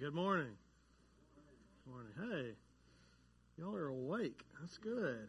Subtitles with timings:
[0.00, 0.48] Good morning.
[1.84, 2.12] Good morning.
[2.16, 2.52] Hey,
[3.58, 4.40] y'all are awake.
[4.58, 5.28] That's good.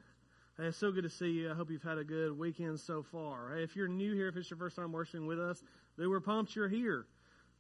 [0.58, 1.52] Hey, it's so good to see you.
[1.52, 3.54] I hope you've had a good weekend so far.
[3.54, 5.62] Hey, if you're new here, if it's your first time worshiping with us,
[5.98, 7.06] then we're pumped you're here.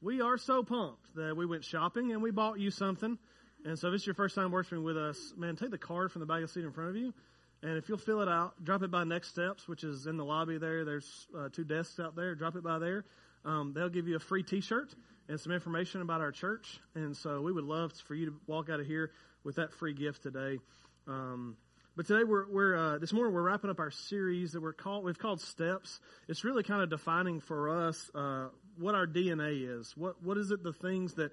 [0.01, 3.17] We are so pumped that we went shopping and we bought you something.
[3.65, 6.21] And so if it's your first time worshiping with us, man, take the card from
[6.21, 7.13] the back of the seat in front of you.
[7.61, 10.23] And if you'll fill it out, drop it by Next Steps, which is in the
[10.23, 10.85] lobby there.
[10.85, 12.35] There's uh, two desks out there.
[12.35, 13.03] Drop it by there.
[13.45, 14.93] Um, they'll give you a free T-shirt
[15.29, 16.79] and some information about our church.
[16.95, 19.11] And so we would love for you to walk out of here
[19.43, 20.59] with that free gift today.
[21.07, 21.57] Um,
[21.95, 25.03] but today we're, we're uh, this morning we're wrapping up our series that we're called
[25.03, 25.99] we've called Steps.
[26.29, 29.93] It's really kind of defining for us uh, what our DNA is.
[29.97, 30.63] What what is it?
[30.63, 31.31] The things that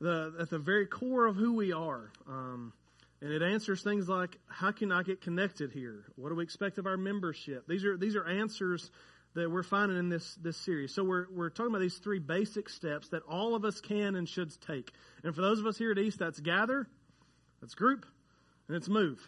[0.00, 2.10] the at the very core of who we are.
[2.26, 2.72] Um,
[3.20, 6.04] and it answers things like how can I get connected here?
[6.16, 7.68] What do we expect of our membership?
[7.68, 8.90] These are these are answers
[9.34, 10.94] that we're finding in this, this series.
[10.94, 14.28] So we're, we're talking about these three basic steps that all of us can and
[14.28, 14.90] should take.
[15.24, 16.86] And for those of us here at East, that's gather,
[17.60, 18.04] that's group,
[18.68, 19.26] and it's move.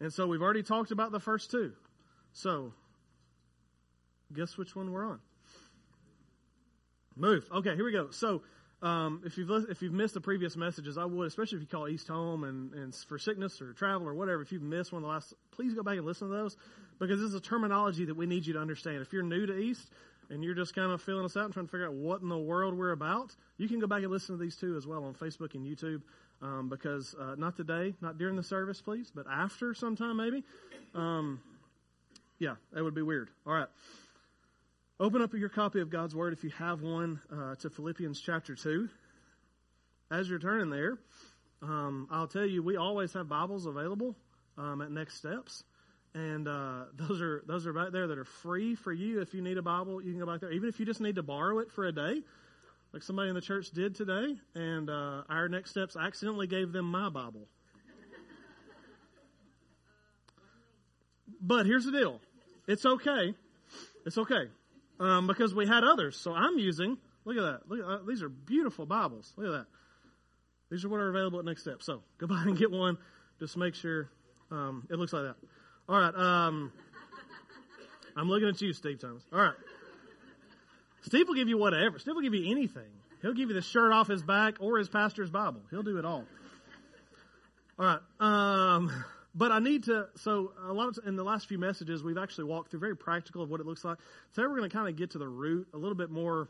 [0.00, 1.72] And so we've already talked about the first two.
[2.32, 2.72] So,
[4.34, 5.20] guess which one we're on?
[7.14, 7.48] Move.
[7.50, 8.10] Okay, here we go.
[8.10, 8.42] So,
[8.86, 11.88] um, if you've if you've missed the previous messages, I would, especially if you call
[11.88, 14.42] East home and, and for sickness or travel or whatever.
[14.42, 16.56] If you've missed one of the last, please go back and listen to those
[17.00, 19.02] because this is a terminology that we need you to understand.
[19.02, 19.90] If you're new to East
[20.30, 22.28] and you're just kind of filling us out and trying to figure out what in
[22.28, 25.04] the world we're about, you can go back and listen to these two as well
[25.04, 26.02] on Facebook and YouTube.
[26.42, 30.44] Um, because uh, not today, not during the service, please, but after sometime maybe.
[30.94, 31.40] Um,
[32.38, 33.30] yeah, that would be weird.
[33.46, 33.68] All right.
[34.98, 38.54] Open up your copy of God's Word if you have one uh, to Philippians chapter
[38.54, 38.88] 2.
[40.10, 40.96] As you're turning there,
[41.60, 44.16] um, I'll tell you, we always have Bibles available
[44.56, 45.64] um, at Next Steps.
[46.14, 49.20] And uh, those are those are back there that are free for you.
[49.20, 50.50] If you need a Bible, you can go back there.
[50.50, 52.22] Even if you just need to borrow it for a day,
[52.94, 54.34] like somebody in the church did today.
[54.54, 57.48] And uh, our Next Steps accidentally gave them my Bible.
[61.38, 62.18] but here's the deal:
[62.66, 63.34] it's okay.
[64.06, 64.46] It's okay
[65.00, 66.16] um, because we had others.
[66.16, 66.98] So I'm using.
[67.24, 67.60] Look at that.
[67.68, 69.32] Look uh, these are beautiful Bibles.
[69.36, 69.66] Look at that.
[70.70, 71.82] These are what are available at Next Step.
[71.82, 72.98] So go by and get one.
[73.38, 74.08] Just make sure
[74.50, 75.36] um, it looks like that.
[75.88, 76.14] All right.
[76.14, 76.72] Um,
[78.16, 79.22] I'm looking at you, Steve Thomas.
[79.32, 79.54] All right.
[81.02, 81.98] Steve will give you whatever.
[81.98, 82.90] Steve will give you anything.
[83.22, 85.60] He'll give you the shirt off his back or his pastor's Bible.
[85.70, 86.24] He'll do it all.
[87.78, 87.98] All right.
[88.20, 89.04] Um,
[89.36, 92.44] but I need to, so a lot of, in the last few messages, we've actually
[92.44, 93.98] walked through very practical of what it looks like.
[94.34, 96.48] Today we're going to kind of get to the root, a little bit more,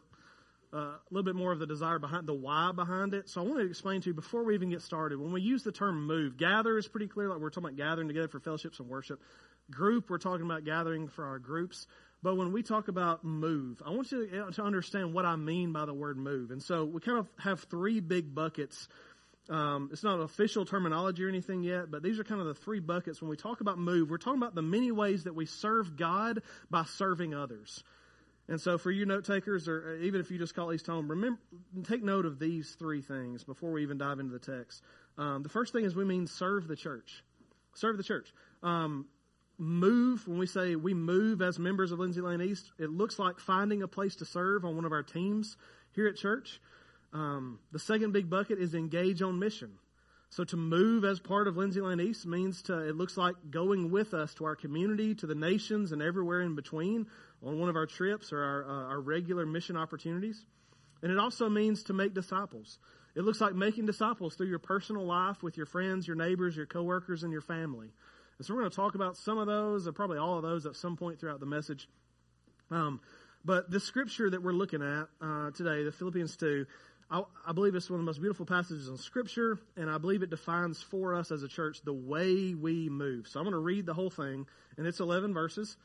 [0.72, 3.28] uh, a little bit more of the desire behind, the why behind it.
[3.28, 5.64] So I want to explain to you before we even get started, when we use
[5.64, 8.78] the term move, gather is pretty clear, like we're talking about gathering together for fellowships
[8.78, 9.20] and worship.
[9.68, 11.88] Group, we're talking about gathering for our groups.
[12.22, 15.72] But when we talk about move, I want you to, to understand what I mean
[15.72, 16.50] by the word move.
[16.50, 18.88] And so we kind of have three big buckets
[19.48, 22.80] um, it's not official terminology or anything yet, but these are kind of the three
[22.80, 23.20] buckets.
[23.20, 26.42] When we talk about move, we're talking about the many ways that we serve God
[26.70, 27.84] by serving others.
[28.48, 31.40] And so, for you note takers, or even if you just call East home, remember
[31.84, 34.82] take note of these three things before we even dive into the text.
[35.18, 37.24] Um, the first thing is we mean serve the church.
[37.74, 38.32] Serve the church.
[38.62, 39.06] Um,
[39.58, 43.40] move when we say we move as members of Lindsay Lane East, it looks like
[43.40, 45.56] finding a place to serve on one of our teams
[45.92, 46.60] here at church.
[47.16, 49.72] Um, the second big bucket is engage on mission.
[50.28, 53.90] So to move as part of Lindsay Lane East means to, it looks like going
[53.90, 57.06] with us to our community, to the nations, and everywhere in between
[57.42, 60.44] on one of our trips or our, uh, our regular mission opportunities.
[61.02, 62.78] And it also means to make disciples.
[63.14, 66.66] It looks like making disciples through your personal life with your friends, your neighbors, your
[66.66, 67.88] coworkers, and your family.
[68.36, 70.66] And so we're going to talk about some of those, or probably all of those
[70.66, 71.88] at some point throughout the message.
[72.70, 73.00] Um,
[73.42, 76.66] but the scripture that we're looking at uh, today, the Philippians 2,
[77.10, 80.22] I, I, believe it's one of the most beautiful passages in Scripture, and I believe
[80.24, 83.28] it defines for us as a church the way we move.
[83.28, 84.46] So I'm going to read the whole thing,
[84.76, 85.76] and it's 11 verses,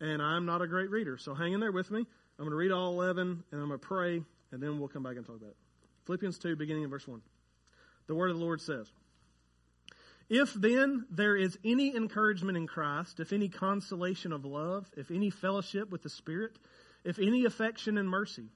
[0.00, 2.00] and I'm not a great reader, so hang in there with me.
[2.00, 4.20] I'm going to read all 11, and I'm going to pray,
[4.50, 5.56] and then we'll come back and talk about it.
[6.06, 7.20] Philippians 2, beginning in verse 1.
[8.08, 8.90] The word of the Lord says,
[10.28, 15.30] If then there is any encouragement in Christ, if any consolation of love, if any
[15.30, 16.58] fellowship with the Spirit,
[17.04, 18.48] if any affection and mercy,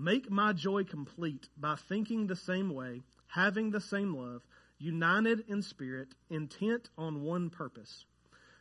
[0.00, 4.40] Make my joy complete by thinking the same way, having the same love,
[4.78, 8.06] united in spirit, intent on one purpose.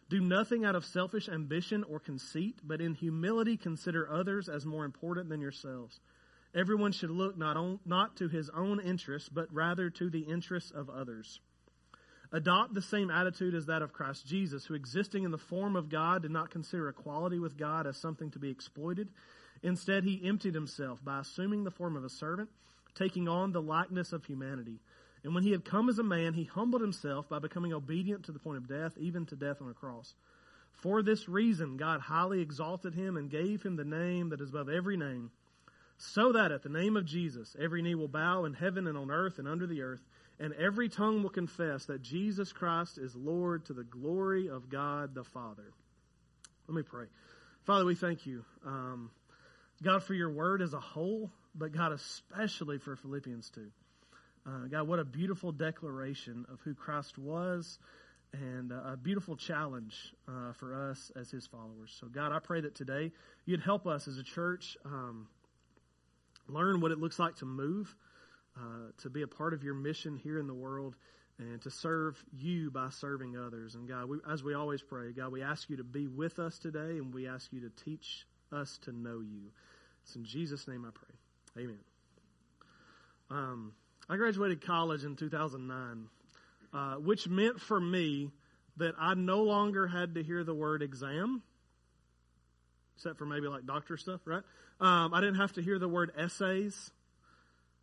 [0.09, 4.83] Do nothing out of selfish ambition or conceit, but in humility consider others as more
[4.83, 6.01] important than yourselves.
[6.53, 10.71] Everyone should look not, on, not to his own interests, but rather to the interests
[10.71, 11.39] of others.
[12.33, 15.87] Adopt the same attitude as that of Christ Jesus, who existing in the form of
[15.87, 19.07] God did not consider equality with God as something to be exploited.
[19.61, 22.49] Instead, he emptied himself by assuming the form of a servant,
[22.95, 24.79] taking on the likeness of humanity.
[25.23, 28.31] And when he had come as a man, he humbled himself by becoming obedient to
[28.31, 30.13] the point of death, even to death on a cross.
[30.71, 34.69] For this reason, God highly exalted him and gave him the name that is above
[34.69, 35.31] every name,
[35.97, 39.11] so that at the name of Jesus, every knee will bow in heaven and on
[39.11, 40.01] earth and under the earth,
[40.39, 45.13] and every tongue will confess that Jesus Christ is Lord to the glory of God
[45.13, 45.73] the Father.
[46.69, 47.07] Let me pray.
[47.65, 49.11] Father, we thank you, um,
[49.81, 53.61] God, for your word as a whole, but God, especially for Philippians 2.
[54.45, 57.79] Uh, God, what a beautiful declaration of who Christ was
[58.33, 59.95] and uh, a beautiful challenge
[60.27, 61.95] uh, for us as his followers.
[61.99, 63.11] So, God, I pray that today
[63.45, 65.27] you'd help us as a church um,
[66.49, 67.95] learn what it looks like to move,
[68.57, 70.95] uh, to be a part of your mission here in the world,
[71.37, 73.75] and to serve you by serving others.
[73.75, 76.59] And, God, we, as we always pray, God, we ask you to be with us
[76.59, 79.51] today, and we ask you to teach us to know you.
[80.03, 81.63] It's in Jesus' name I pray.
[81.63, 81.79] Amen.
[83.29, 83.73] Um,
[84.09, 86.07] I graduated college in 2009,
[86.73, 88.31] uh, which meant for me
[88.77, 91.43] that I no longer had to hear the word exam,
[92.95, 94.43] except for maybe like doctor stuff, right?
[94.79, 96.91] Um, I didn't have to hear the word essays.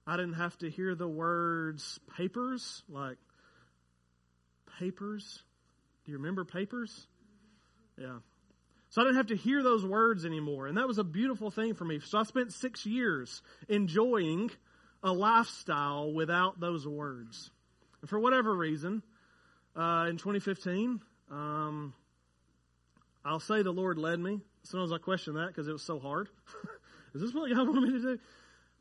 [0.06, 3.19] I didn't have to hear the words papers, like
[4.78, 5.42] papers.
[6.04, 7.06] Do you remember papers?
[7.98, 8.19] Yeah.
[8.90, 10.66] So I didn't have to hear those words anymore.
[10.66, 12.00] And that was a beautiful thing for me.
[12.00, 14.50] So I spent six years enjoying
[15.02, 17.50] a lifestyle without those words.
[18.00, 19.02] And for whatever reason,
[19.74, 21.00] uh, in 2015,
[21.30, 21.94] um,
[23.24, 24.40] I'll say the Lord led me.
[24.62, 26.28] Sometimes I question that because it was so hard.
[27.14, 28.18] Is this what God wanted me to do?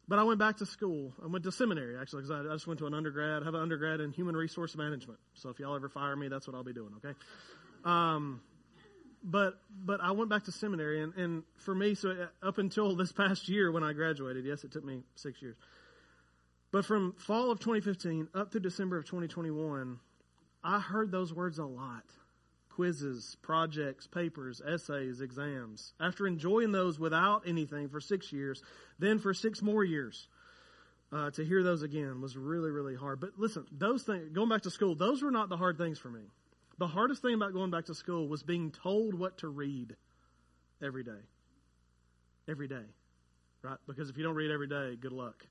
[0.07, 1.13] But I went back to school.
[1.23, 3.41] I went to seminary actually because I, I, just went to an undergrad.
[3.41, 5.19] I have an undergrad in human resource management.
[5.33, 6.91] So if y'all ever fire me, that's what I'll be doing.
[6.97, 7.17] Okay.
[7.83, 8.41] Um,
[9.25, 12.95] but but I went back to seminary, and, and for me, so uh, up until
[12.95, 15.55] this past year when I graduated, yes, it took me six years.
[16.71, 19.99] But from fall of 2015 up to December of 2021,
[20.63, 22.03] I heard those words a lot
[22.69, 25.93] quizzes, projects, papers, essays, exams.
[25.97, 28.61] After enjoying those without anything for six years,
[28.99, 30.27] then for six more years,
[31.13, 33.21] uh, to hear those again was really, really hard.
[33.21, 36.09] But listen, those things, going back to school, those were not the hard things for
[36.09, 36.23] me.
[36.77, 39.95] The hardest thing about going back to school was being told what to read
[40.81, 41.11] every day.
[42.49, 42.83] Every day.
[43.61, 43.77] Right?
[43.87, 45.45] Because if you don't read every day, good luck.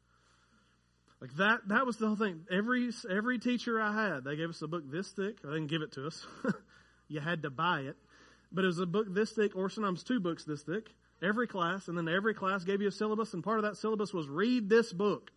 [1.21, 2.41] Like that, that was the whole thing.
[2.51, 5.41] Every, every teacher I had, they gave us a book this thick.
[5.43, 6.27] They didn't give it to us.
[7.09, 7.97] you had to buy it.
[8.53, 10.91] But it was a book this thick, or sometimes two books this thick,
[11.23, 14.13] every class, and then every class gave you a syllabus, and part of that syllabus
[14.13, 15.33] was read this book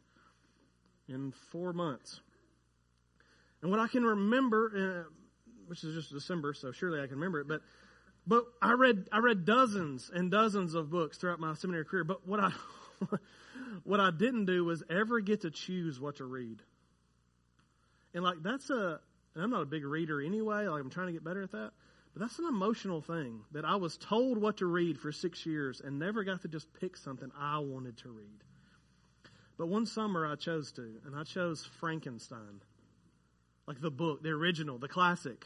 [1.07, 2.19] in four months.
[3.61, 5.09] And what I can remember, uh,
[5.67, 7.61] which is just December, so surely I can remember it, but
[8.25, 12.03] but I read I read dozens and dozens of books throughout my seminary career.
[12.03, 12.51] But what I
[13.83, 16.61] what I didn't do was ever get to choose what to read.
[18.13, 18.99] And like that's a
[19.33, 21.71] and I'm not a big reader anyway, like I'm trying to get better at that.
[22.13, 25.81] But that's an emotional thing that I was told what to read for six years
[25.81, 28.43] and never got to just pick something I wanted to read.
[29.57, 32.61] But one summer I chose to, and I chose Frankenstein.
[33.67, 35.45] Like the book, the original, the classic.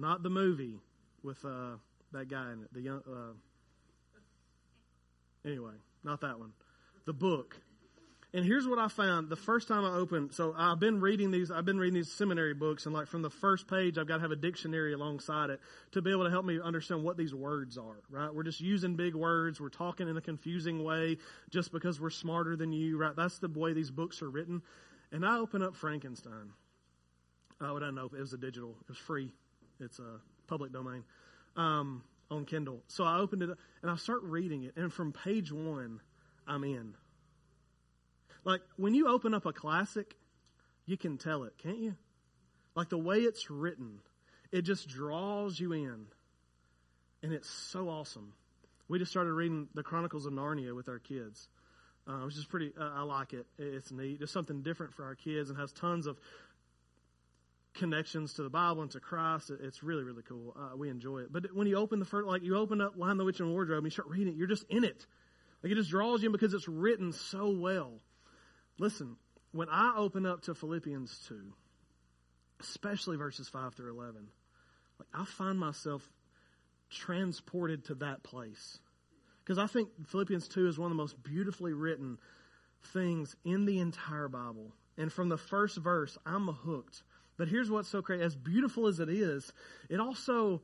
[0.00, 0.80] Not the movie
[1.22, 1.76] with uh,
[2.12, 2.72] that guy in it.
[2.72, 3.32] The young uh,
[5.44, 5.72] Anyway,
[6.04, 6.52] not that one
[7.06, 7.56] the book.
[8.32, 10.32] And here's what I found the first time I opened.
[10.34, 11.50] So I've been reading these.
[11.50, 14.22] I've been reading these seminary books, and like from the first page, I've got to
[14.22, 15.60] have a dictionary alongside it
[15.92, 18.00] to be able to help me understand what these words are.
[18.08, 18.32] Right?
[18.32, 19.60] We're just using big words.
[19.60, 21.16] We're talking in a confusing way
[21.50, 22.96] just because we're smarter than you.
[22.96, 23.16] Right?
[23.16, 24.62] That's the way these books are written.
[25.10, 26.52] And I open up Frankenstein.
[27.60, 28.76] Oh, I didn't know it was a digital.
[28.82, 29.32] It was free.
[29.80, 31.04] It's a public domain
[31.56, 32.82] um, on Kindle.
[32.88, 36.00] So I opened it up and I start reading it, and from page one
[36.46, 36.94] I'm in.
[38.44, 40.14] Like when you open up a classic,
[40.86, 41.96] you can tell it, can't you?
[42.74, 44.00] Like the way it's written,
[44.52, 46.06] it just draws you in.
[47.22, 48.32] And it's so awesome.
[48.88, 51.48] We just started reading the Chronicles of Narnia with our kids,
[52.08, 53.46] uh, which is pretty, uh, I like it.
[53.58, 54.20] It's neat.
[54.22, 56.18] It's something different for our kids and has tons of
[57.74, 59.50] connections to the Bible and to Christ.
[59.62, 60.56] It's really, really cool.
[60.58, 61.32] Uh, we enjoy it.
[61.32, 63.78] But when you open the first, like you open up Lion the Witch, and Wardrobe
[63.78, 65.06] and you start reading it, you're just in it.
[65.62, 68.00] Like it just draws you in because it's written so well.
[68.78, 69.16] Listen,
[69.52, 71.52] when I open up to Philippians 2,
[72.60, 74.26] especially verses 5 through 11,
[74.98, 76.08] like I find myself
[76.90, 78.78] transported to that place.
[79.44, 82.18] Because I think Philippians 2 is one of the most beautifully written
[82.92, 84.72] things in the entire Bible.
[84.96, 87.02] And from the first verse, I'm hooked.
[87.40, 88.22] But here's what's so crazy.
[88.22, 89.50] As beautiful as it is,
[89.88, 90.60] it also,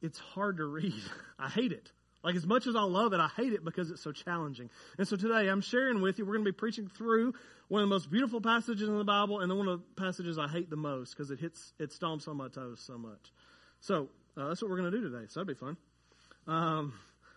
[0.00, 0.94] it's hard to read.
[1.38, 1.90] I hate it.
[2.22, 4.70] Like as much as I love it, I hate it because it's so challenging.
[4.98, 7.34] And so today I'm sharing with you, we're going to be preaching through
[7.66, 10.38] one of the most beautiful passages in the Bible and then one of the passages
[10.38, 13.32] I hate the most because it hits, it stomps on my toes so much.
[13.80, 15.24] So uh, that's what we're going to do today.
[15.26, 15.76] So that'd be fun.
[16.46, 16.92] Um,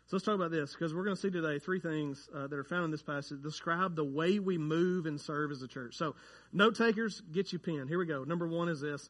[0.07, 2.57] so let's talk about this because we're going to see today three things uh, that
[2.57, 5.95] are found in this passage describe the way we move and serve as a church.
[5.97, 6.15] So,
[6.53, 7.87] note takers, get you pen.
[7.89, 8.23] Here we go.
[8.23, 9.09] Number one is this: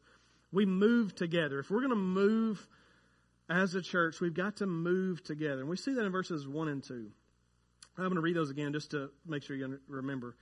[0.52, 1.60] we move together.
[1.60, 2.68] If we're going to move
[3.48, 6.68] as a church, we've got to move together, and we see that in verses one
[6.68, 7.12] and two.
[7.96, 10.36] I'm going to read those again just to make sure you remember.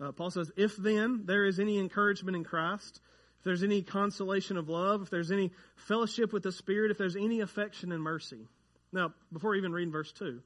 [0.00, 3.00] Uh, Paul says, "If then there is any encouragement in Christ."
[3.38, 7.16] If there's any consolation of love, if there's any fellowship with the Spirit, if there's
[7.16, 8.46] any affection and mercy.
[8.92, 10.40] Now, before even reading verse 2,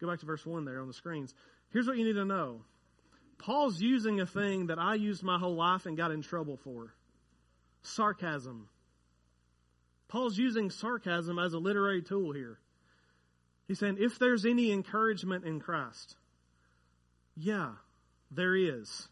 [0.00, 1.34] go back to verse 1 there on the screens.
[1.70, 2.60] Here's what you need to know
[3.38, 6.94] Paul's using a thing that I used my whole life and got in trouble for
[7.82, 8.68] sarcasm.
[10.08, 12.58] Paul's using sarcasm as a literary tool here.
[13.66, 16.16] He's saying, if there's any encouragement in Christ,
[17.36, 17.72] yeah,
[18.30, 19.08] there is.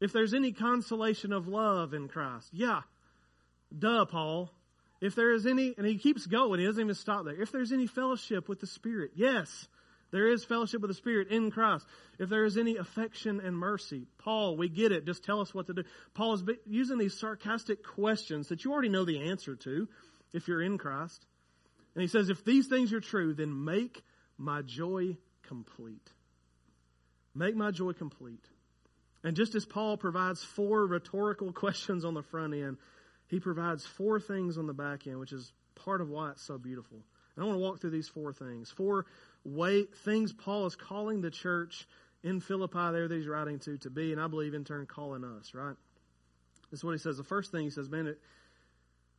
[0.00, 2.82] If there's any consolation of love in Christ, yeah,
[3.76, 4.52] duh, Paul,
[5.00, 7.40] if there is any, and he keeps going, he doesn't even stop there.
[7.40, 9.68] If there's any fellowship with the Spirit, yes,
[10.10, 11.86] there is fellowship with the Spirit in Christ.
[12.18, 15.06] If there is any affection and mercy, Paul, we get it.
[15.06, 15.84] Just tell us what to do.
[16.14, 19.88] Paul is using these sarcastic questions that you already know the answer to
[20.32, 21.24] if you're in Christ.
[21.94, 24.02] And he says, if these things are true, then make
[24.38, 26.10] my joy complete.
[27.34, 28.44] Make my joy complete.
[29.22, 32.78] And just as Paul provides four rhetorical questions on the front end,
[33.28, 36.58] he provides four things on the back end, which is part of why it's so
[36.58, 36.98] beautiful.
[37.36, 38.70] And I want to walk through these four things.
[38.70, 39.06] Four
[39.44, 41.86] way, things Paul is calling the church
[42.22, 45.24] in Philippi there that he's writing to to be, and I believe in turn calling
[45.24, 45.76] us, right?
[46.70, 47.16] This is what he says.
[47.16, 48.14] The first thing he says, man,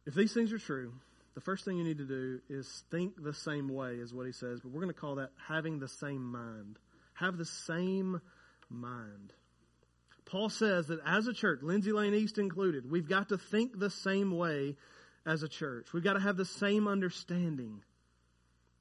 [0.05, 0.93] if these things are true,
[1.35, 4.31] the first thing you need to do is think the same way, is what he
[4.31, 4.59] says.
[4.59, 6.77] But we're going to call that having the same mind.
[7.13, 8.21] Have the same
[8.69, 9.33] mind.
[10.29, 13.89] Paul says that as a church, Lindsay Lane East included, we've got to think the
[13.89, 14.75] same way
[15.25, 15.91] as a church.
[15.91, 17.81] We've got to have the same understanding.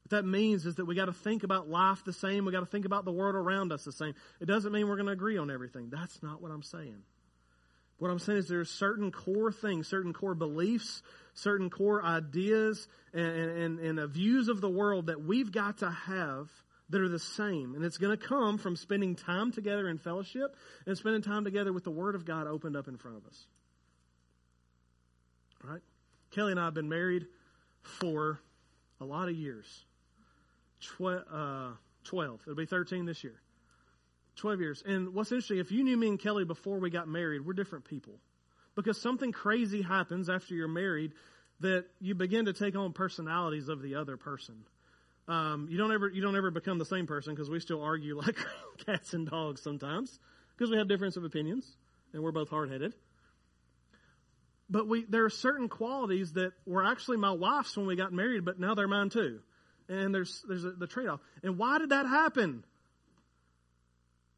[0.03, 2.45] What that means is that we got to think about life the same.
[2.45, 4.15] We got to think about the world around us the same.
[4.41, 5.89] It doesn't mean we're going to agree on everything.
[5.91, 7.03] That's not what I'm saying.
[7.99, 11.03] What I'm saying is there are certain core things, certain core beliefs,
[11.35, 16.49] certain core ideas, and, and, and views of the world that we've got to have–
[16.91, 17.75] that are the same.
[17.75, 21.73] And it's going to come from spending time together in fellowship and spending time together
[21.73, 23.47] with the Word of God opened up in front of us.
[25.63, 25.83] Right?
[26.31, 27.27] Kelly and I have been married
[27.83, 28.41] for
[29.01, 29.85] a lot of years.
[30.81, 31.73] Twe- uh,
[32.05, 32.41] 12.
[32.43, 33.41] It'll be 13 this year.
[34.37, 34.83] 12 years.
[34.87, 37.85] And what's interesting, if you knew me and Kelly before we got married, we're different
[37.85, 38.15] people.
[38.77, 41.13] Because something crazy happens after you're married
[41.61, 44.55] that you begin to take on personalities of the other person.
[45.29, 48.17] Um, you don't ever you don't ever become the same person because we still argue
[48.19, 48.39] like
[48.87, 50.19] cats and dogs sometimes
[50.57, 51.71] because we have difference of opinions
[52.13, 52.95] and we're both hard headed.
[54.71, 58.45] But we there are certain qualities that were actually my wife's when we got married,
[58.45, 59.41] but now they're mine too.
[59.89, 61.21] And there's there's a, the trade off.
[61.43, 62.65] And why did that happen?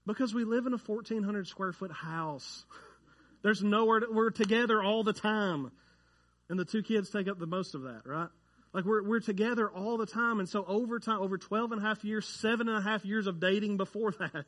[0.06, 2.64] Because we live in a 1,400 square foot house.
[3.42, 5.70] There's nowhere to, we're together all the time,
[6.48, 8.28] and the two kids take up the most of that, right?
[8.72, 10.38] Like we're, we're together all the time.
[10.38, 13.26] And so over time, over 12 and a half years, seven and a half years
[13.26, 14.46] of dating before that,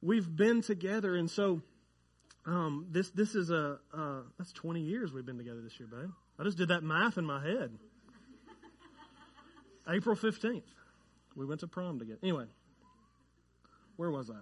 [0.00, 1.14] we've been together.
[1.14, 1.62] And so,
[2.46, 6.10] um, this, this is a, uh, that's 20 years we've been together this year, babe.
[6.38, 7.70] I just did that math in my head.
[9.88, 10.62] April 15th.
[11.36, 12.18] We went to prom together.
[12.22, 12.46] Anyway,
[13.96, 14.40] where was I?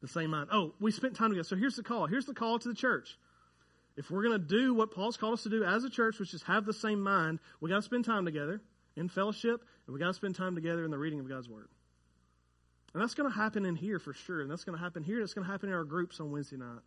[0.00, 0.48] The same mind.
[0.52, 1.44] Oh, we spent time together.
[1.44, 2.06] So here's the call.
[2.06, 3.16] Here's the call to the church
[3.98, 6.32] if we're going to do what Paul's called us to do as a church, which
[6.32, 8.62] is have the same mind, we got to spend time together
[8.96, 11.68] in fellowship, and we got to spend time together in the reading of God's Word.
[12.94, 15.16] And that's going to happen in here for sure, and that's going to happen here,
[15.16, 16.78] and it's going to happen in our groups on Wednesday night.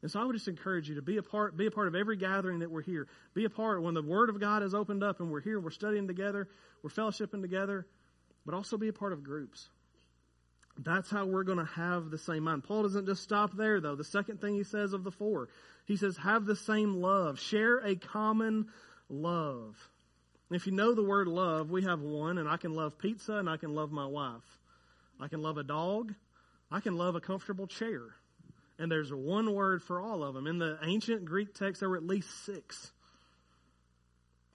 [0.00, 1.94] And so I would just encourage you to be a part, be a part of
[1.94, 3.08] every gathering that we're here.
[3.34, 5.70] Be a part when the Word of God is opened up and we're here, we're
[5.70, 6.48] studying together,
[6.82, 7.86] we're fellowshipping together,
[8.46, 9.68] but also be a part of groups.
[10.78, 12.64] That's how we're going to have the same mind.
[12.64, 13.96] Paul doesn't just stop there, though.
[13.96, 15.48] The second thing he says of the four,
[15.86, 18.68] he says, have the same love, share a common
[19.08, 19.76] love.
[20.50, 23.50] If you know the word love, we have one, and I can love pizza and
[23.50, 24.58] I can love my wife.
[25.20, 26.14] I can love a dog.
[26.70, 28.02] I can love a comfortable chair.
[28.78, 30.46] And there's one word for all of them.
[30.46, 32.92] In the ancient Greek text, there were at least six.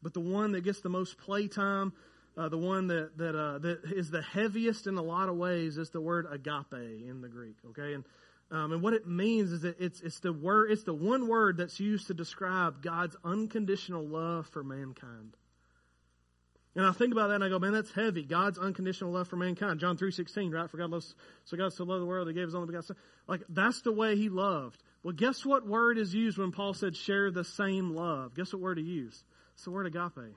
[0.02, 1.92] But the one that gets the most playtime
[2.38, 5.78] uh, the one that that uh, that is the heaviest in a lot of ways
[5.78, 7.58] is the word agape in the Greek.
[7.70, 8.04] Okay, and
[8.52, 11.58] um, and what it means is that it's it's the word it's the one word
[11.58, 15.36] that's used to describe God's unconditional love for mankind.
[16.76, 18.24] And I think about that and I go, man, that's heavy.
[18.24, 19.80] God's unconditional love for mankind.
[19.80, 20.70] John 3.16, right?
[20.70, 21.14] For God loves,
[21.46, 22.98] so God so loved the world, he gave his only begotten son.
[23.28, 24.82] Like, that's the way he loved.
[25.04, 28.34] Well, guess what word is used when Paul said share the same love?
[28.34, 29.24] Guess what word he used?
[29.54, 30.34] It's the word agape.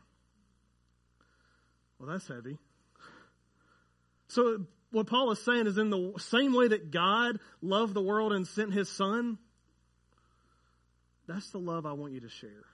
[1.98, 2.58] Well, that's heavy.
[4.28, 8.32] So what Paul is saying is in the same way that God loved the world
[8.32, 9.38] and sent his son,
[11.26, 12.64] that's the love I want you to share.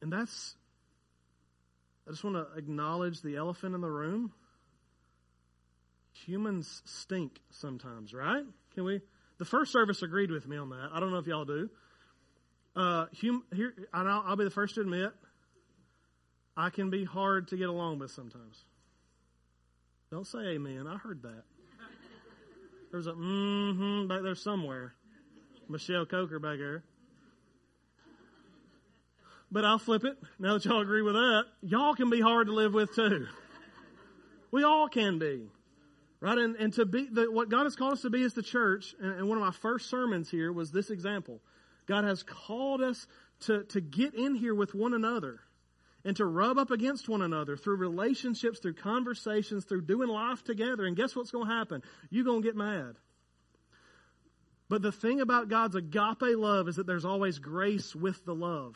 [0.00, 0.54] And that's,
[2.06, 4.32] I just want to acknowledge the elephant in the room.
[6.26, 8.44] Humans stink sometimes, right?
[8.74, 9.00] Can we?
[9.38, 10.90] The first service agreed with me on that.
[10.92, 11.70] I don't know if y'all do.
[12.74, 15.12] Uh, hum, here, I'll, I'll be the first to admit,
[16.58, 18.64] I can be hard to get along with sometimes.
[20.10, 20.88] Don't say amen.
[20.88, 21.44] I heard that.
[22.90, 24.92] There's a mm-hmm back there somewhere.
[25.68, 26.82] Michelle Coker back there.
[29.52, 30.18] But I'll flip it.
[30.40, 33.28] Now that y'all agree with that, y'all can be hard to live with too.
[34.50, 35.46] We all can be.
[36.20, 36.38] Right?
[36.38, 38.96] And, and to be, the, what God has called us to be is the church,
[39.00, 41.40] and, and one of my first sermons here was this example.
[41.86, 43.06] God has called us
[43.42, 45.38] to, to get in here with one another
[46.08, 50.86] and to rub up against one another through relationships, through conversations, through doing life together.
[50.86, 51.82] And guess what's going to happen?
[52.08, 52.94] You're going to get mad.
[54.70, 58.74] But the thing about God's agape love is that there's always grace with the love.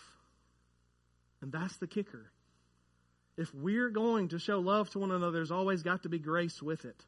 [1.41, 2.31] And that's the kicker.
[3.39, 6.61] If we're going to show love to one another, there's always got to be grace
[6.61, 7.03] with it.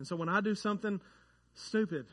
[0.00, 1.00] And so when I do something
[1.54, 2.06] stupid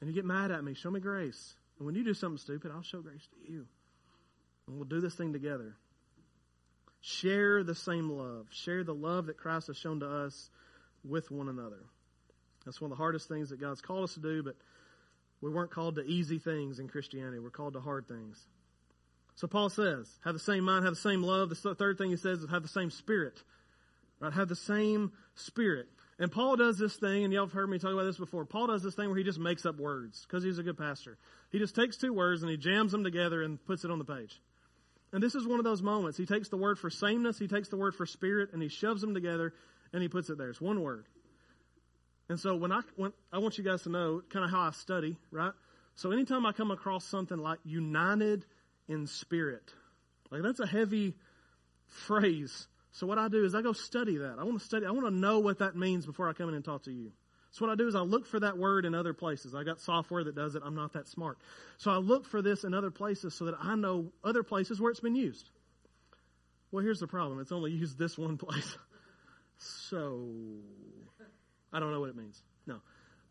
[0.00, 1.56] and you get mad at me, show me grace.
[1.80, 3.66] And when you do something stupid, I'll show grace to you.
[4.68, 5.74] And we'll do this thing together.
[7.00, 8.46] Share the same love.
[8.50, 10.50] Share the love that Christ has shown to us
[11.04, 11.84] with one another.
[12.64, 14.56] That's one of the hardest things that God's called us to do, but
[15.40, 17.38] we weren't called to easy things in Christianity.
[17.38, 18.44] We're called to hard things.
[19.36, 21.50] So Paul says, have the same mind, have the same love.
[21.50, 23.40] The third thing he says is have the same spirit.
[24.18, 24.32] Right?
[24.32, 25.86] Have the same spirit.
[26.18, 28.44] And Paul does this thing, and y'all have heard me talk about this before.
[28.44, 31.16] Paul does this thing where he just makes up words because he's a good pastor.
[31.52, 34.04] He just takes two words and he jams them together and puts it on the
[34.04, 34.42] page.
[35.12, 36.18] And this is one of those moments.
[36.18, 39.00] He takes the word for sameness, he takes the word for spirit, and he shoves
[39.00, 39.54] them together
[39.92, 40.50] and he puts it there.
[40.50, 41.06] It's one word.
[42.28, 44.70] And so when I when I want you guys to know kind of how I
[44.72, 45.52] study, right?
[45.94, 48.44] So anytime I come across something like united
[48.86, 49.72] in spirit,
[50.30, 51.14] like that's a heavy
[51.86, 52.68] phrase.
[52.92, 54.36] So what I do is I go study that.
[54.38, 54.84] I want to study.
[54.84, 57.12] I want to know what that means before I come in and talk to you.
[57.50, 59.54] So what I do is I look for that word in other places.
[59.54, 60.62] I got software that does it.
[60.64, 61.38] I'm not that smart.
[61.78, 64.90] So I look for this in other places so that I know other places where
[64.90, 65.48] it's been used.
[66.70, 67.40] Well, here's the problem.
[67.40, 68.76] It's only used this one place.
[69.58, 70.28] so
[71.72, 72.42] I don't know what it means.
[72.66, 72.80] No.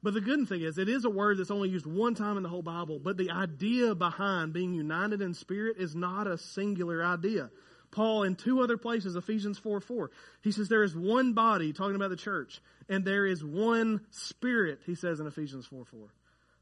[0.03, 2.43] But the good thing is, it is a word that's only used one time in
[2.43, 7.03] the whole Bible, but the idea behind being united in spirit is not a singular
[7.03, 7.49] idea.
[7.91, 10.11] Paul in two other places, Ephesians 4 4.
[10.41, 14.79] He says there is one body, talking about the church, and there is one spirit,
[14.85, 15.99] he says in Ephesians 4 4.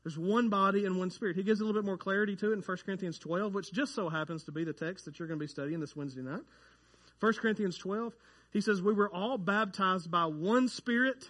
[0.03, 1.35] There's one body and one spirit.
[1.35, 3.95] He gives a little bit more clarity to it in 1 Corinthians 12, which just
[3.95, 6.43] so happens to be the text that you're going to be studying this Wednesday night.
[7.21, 8.13] 1 Corinthians 12,
[8.53, 11.27] he says, We were all baptized by one spirit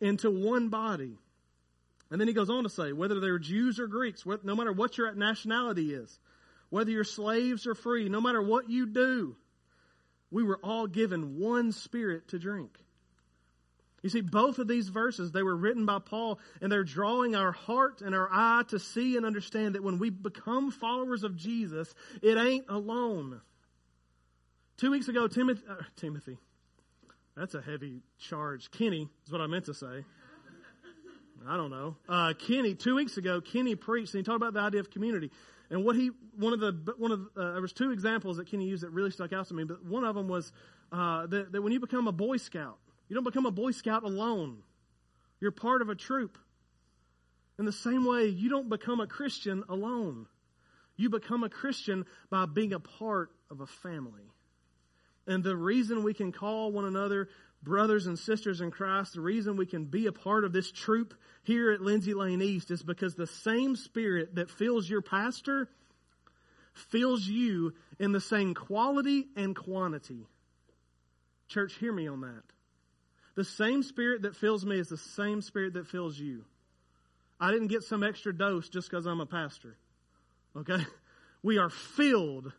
[0.00, 1.16] into one body.
[2.10, 4.98] And then he goes on to say, whether they're Jews or Greeks, no matter what
[4.98, 6.18] your nationality is,
[6.70, 9.36] whether you're slaves or free, no matter what you do,
[10.30, 12.70] we were all given one spirit to drink.
[14.02, 17.52] You see, both of these verses, they were written by Paul, and they're drawing our
[17.52, 21.92] heart and our eye to see and understand that when we become followers of Jesus,
[22.22, 23.42] it ain't alone.
[24.78, 26.38] Two weeks ago, Timothy, uh, Timothy,
[27.36, 28.70] that's a heavy charge.
[28.70, 30.04] Kenny is what I meant to say.
[31.46, 31.96] I don't know.
[32.08, 35.30] Uh, Kenny, two weeks ago, Kenny preached and he talked about the idea of community.
[35.70, 38.66] And what he, one of the, one of, uh, there was two examples that Kenny
[38.66, 40.52] used that really stuck out to me, but one of them was,
[40.90, 42.78] uh, that, that when you become a Boy Scout,
[43.08, 44.58] you don't become a Boy Scout alone.
[45.40, 46.38] You're part of a troop.
[47.58, 50.26] In the same way, you don't become a Christian alone.
[50.96, 54.32] You become a Christian by being a part of a family.
[55.26, 57.28] And the reason we can call one another
[57.62, 61.14] brothers and sisters in Christ, the reason we can be a part of this troop
[61.42, 65.68] here at Lindsay Lane East is because the same spirit that fills your pastor
[66.74, 70.26] fills you in the same quality and quantity.
[71.48, 72.42] Church, hear me on that.
[73.34, 76.44] The same spirit that fills me is the same spirit that fills you.
[77.38, 79.76] I didn't get some extra dose just because I'm a pastor.
[80.56, 80.84] Okay?
[81.42, 82.52] We are filled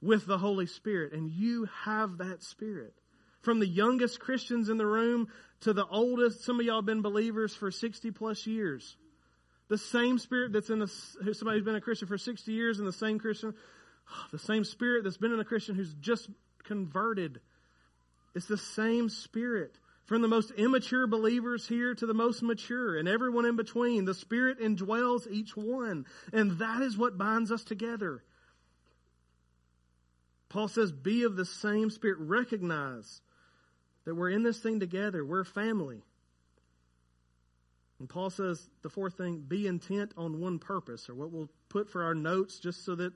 [0.00, 2.94] with the Holy Spirit, and you have that spirit
[3.42, 5.28] from the youngest Christians in the room
[5.60, 6.44] to the oldest.
[6.44, 8.96] Some of y'all have been believers for 60 plus years.
[9.68, 12.86] The same spirit that's in the, somebody who's been a Christian for 60 years and
[12.86, 13.54] the same Christian,
[14.32, 16.28] the same spirit that's been in a Christian who's just
[16.64, 17.40] converted.
[18.34, 19.76] It's the same Spirit.
[20.06, 24.14] From the most immature believers here to the most mature and everyone in between, the
[24.14, 26.06] Spirit indwells each one.
[26.32, 28.22] And that is what binds us together.
[30.48, 32.18] Paul says, be of the same Spirit.
[32.20, 33.20] Recognize
[34.04, 35.24] that we're in this thing together.
[35.24, 36.02] We're family.
[37.98, 41.88] And Paul says the fourth thing, be intent on one purpose, or what we'll put
[41.88, 43.12] for our notes just so that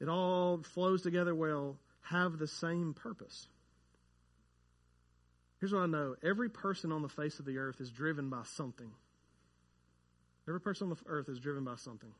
[0.00, 3.48] it all flows together well, have the same purpose.
[5.60, 8.42] Here's what I know every person on the face of the earth is driven by
[8.44, 8.90] something.
[10.46, 12.12] Every person on the earth is driven by something.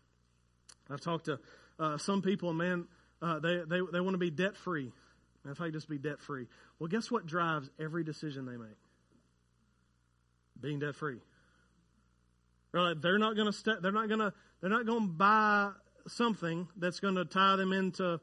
[0.91, 1.39] I've talked to
[1.79, 2.85] uh, some people, and man,
[3.23, 4.93] uh, they, they, they want to be debt free.
[5.45, 6.47] If I could just be debt free.
[6.79, 8.77] Well, guess what drives every decision they make?
[10.61, 11.21] Being debt free.
[12.73, 13.01] Right?
[13.01, 15.71] They're not going to st- they're not going to they're not going to buy
[16.09, 18.21] something that's going to tie them into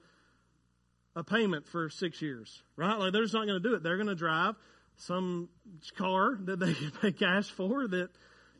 [1.15, 2.97] a payment for six years, right?
[2.99, 3.83] Like they're just not going to do it.
[3.83, 4.55] They're going to drive
[4.97, 5.49] some
[5.97, 8.09] car that they can pay cash for that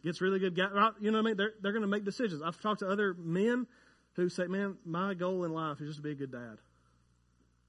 [0.04, 0.72] gets really good gas.
[0.74, 0.94] Right?
[1.00, 1.38] You know what I mean?
[1.38, 2.42] They're they're going to make decisions.
[2.42, 3.68] I've talked to other men
[4.14, 6.58] who say, "Man, my goal in life is just to be a good dad.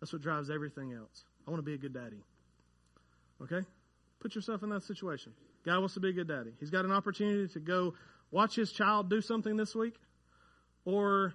[0.00, 1.24] That's what drives everything else.
[1.46, 2.22] I want to be a good daddy."
[3.42, 3.66] Okay,
[4.20, 5.32] put yourself in that situation.
[5.64, 6.52] Guy wants to be a good daddy.
[6.60, 7.94] He's got an opportunity to go
[8.30, 9.94] watch his child do something this week
[10.84, 11.34] or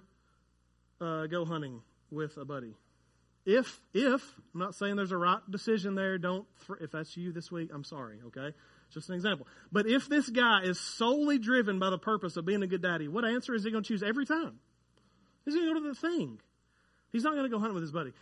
[1.00, 2.74] uh, go hunting with a buddy.
[3.44, 4.22] If, if,
[4.54, 6.46] I'm not saying there's a right decision there, don't,
[6.80, 8.54] if that's you this week, I'm sorry, okay?
[8.94, 9.48] Just an example.
[9.72, 13.08] But if this guy is solely driven by the purpose of being a good daddy,
[13.08, 14.60] what answer is he going to choose every time?
[15.44, 16.38] He's going to go to the thing.
[17.10, 18.12] He's not going to go hunting with his buddy.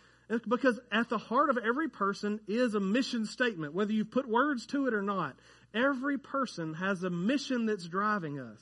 [0.47, 4.65] Because at the heart of every person is a mission statement, whether you put words
[4.67, 5.35] to it or not.
[5.73, 8.61] Every person has a mission that's driving us.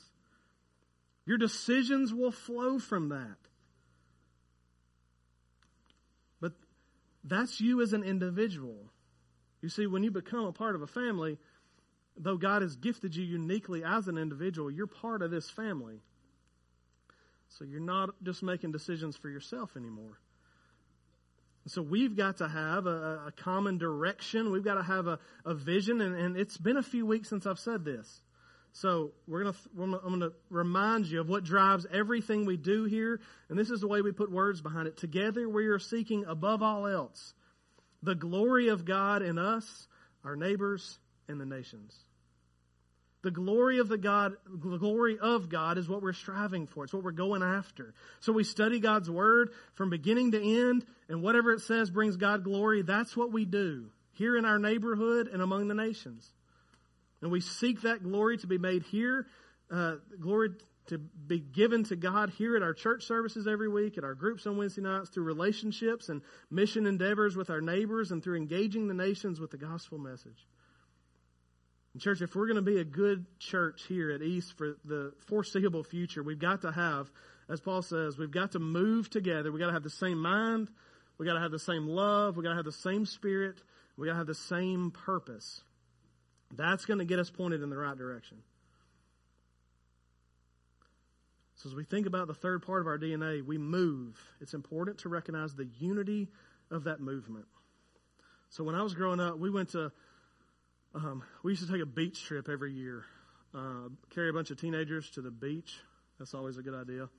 [1.25, 3.37] Your decisions will flow from that.
[6.41, 6.53] But
[7.23, 8.91] that's you as an individual.
[9.61, 11.37] You see, when you become a part of a family,
[12.17, 16.01] though God has gifted you uniquely as an individual, you're part of this family.
[17.49, 20.19] So you're not just making decisions for yourself anymore.
[21.67, 24.51] So we've got to have a, a common direction.
[24.51, 26.01] We've got to have a, a vision.
[26.01, 28.21] And, and, it's been a few weeks since I've said this.
[28.71, 33.19] So we're gonna, I'm going to remind you of what drives everything we do here.
[33.49, 34.97] And this is the way we put words behind it.
[34.97, 37.33] Together we are seeking above all else
[38.01, 39.87] the glory of God in us,
[40.23, 41.93] our neighbors, and the nations.
[43.21, 46.85] The glory of the God, the glory of God is what we're striving for.
[46.85, 47.93] It's what we're going after.
[48.21, 52.45] So we study God's word from beginning to end, and whatever it says brings God
[52.45, 52.81] glory.
[52.81, 56.31] That's what we do here in our neighborhood and among the nations.
[57.21, 59.27] And we seek that glory to be made here,
[59.69, 60.51] uh, glory
[60.87, 64.47] to be given to God here at our church services every week, at our groups
[64.47, 68.93] on Wednesday nights, through relationships and mission endeavors with our neighbors, and through engaging the
[68.93, 70.47] nations with the gospel message.
[71.97, 75.83] Church, if we're going to be a good church here at East for the foreseeable
[75.83, 77.11] future, we've got to have,
[77.49, 79.51] as Paul says, we've got to move together.
[79.51, 80.69] We've got to have the same mind.
[81.17, 82.37] We've got to have the same love.
[82.37, 83.59] We've got to have the same spirit.
[83.97, 85.61] We've got to have the same purpose.
[86.55, 88.37] That's going to get us pointed in the right direction.
[91.55, 94.17] So as we think about the third part of our DNA, we move.
[94.39, 96.29] It's important to recognize the unity
[96.71, 97.45] of that movement.
[98.51, 99.91] So when I was growing up, we went to
[100.95, 103.05] um, we used to take a beach trip every year,
[103.53, 105.77] uh, carry a bunch of teenagers to the beach.
[106.17, 107.09] That's always a good idea.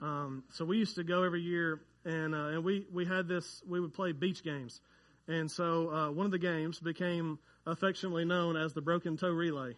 [0.00, 3.62] Um, so we used to go every year, and uh, and we we had this.
[3.68, 4.80] We would play beach games,
[5.26, 9.74] and so uh, one of the games became affectionately known as the broken toe relay.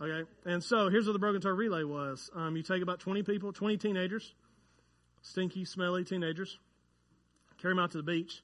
[0.00, 2.30] Okay, and so here's what the broken toe relay was.
[2.36, 4.32] Um, you take about 20 people, 20 teenagers,
[5.22, 6.56] stinky, smelly teenagers,
[7.60, 8.42] carry them out to the beach,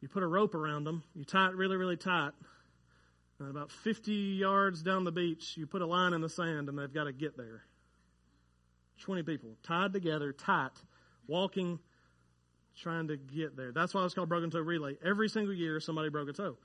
[0.00, 2.32] you put a rope around them, you tie it really, really tight.
[3.40, 6.78] And about 50 yards down the beach, you put a line in the sand and
[6.78, 7.62] they've got to get there.
[9.02, 10.72] 20 people tied together, tight,
[11.28, 11.78] walking,
[12.76, 13.70] trying to get there.
[13.72, 14.96] That's why it's called broken toe relay.
[15.04, 16.56] Every single year, somebody broke a toe.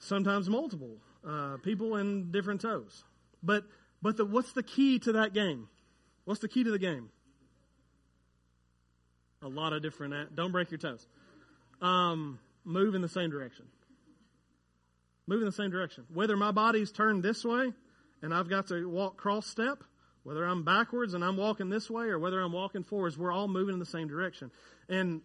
[0.00, 0.96] Sometimes multiple
[1.26, 3.04] uh, people in different toes.
[3.42, 3.64] But
[4.02, 5.68] but the, what's the key to that game?
[6.24, 7.10] What's the key to the game?
[9.40, 10.34] A lot of different.
[10.34, 11.06] Don't break your toes
[11.84, 13.66] um, move in the same direction.
[15.26, 16.04] Move in the same direction.
[16.12, 17.72] Whether my body's turned this way
[18.22, 19.84] and I've got to walk cross step,
[20.22, 23.48] whether I'm backwards and I'm walking this way or whether I'm walking forwards, we're all
[23.48, 24.50] moving in the same direction.
[24.88, 25.20] And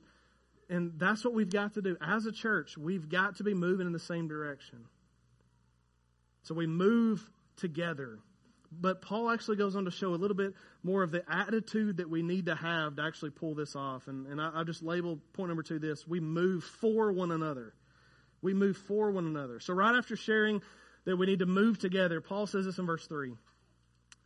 [0.69, 1.97] and that's what we've got to do.
[1.99, 4.85] As a church, we've got to be moving in the same direction.
[6.43, 8.19] So we move together.
[8.71, 10.53] But Paul actually goes on to show a little bit
[10.83, 14.07] more of the attitude that we need to have to actually pull this off.
[14.07, 17.73] And, and I, I just labeled point number two this we move for one another.
[18.41, 19.59] We move for one another.
[19.59, 20.61] So, right after sharing
[21.05, 23.33] that we need to move together, Paul says this in verse 3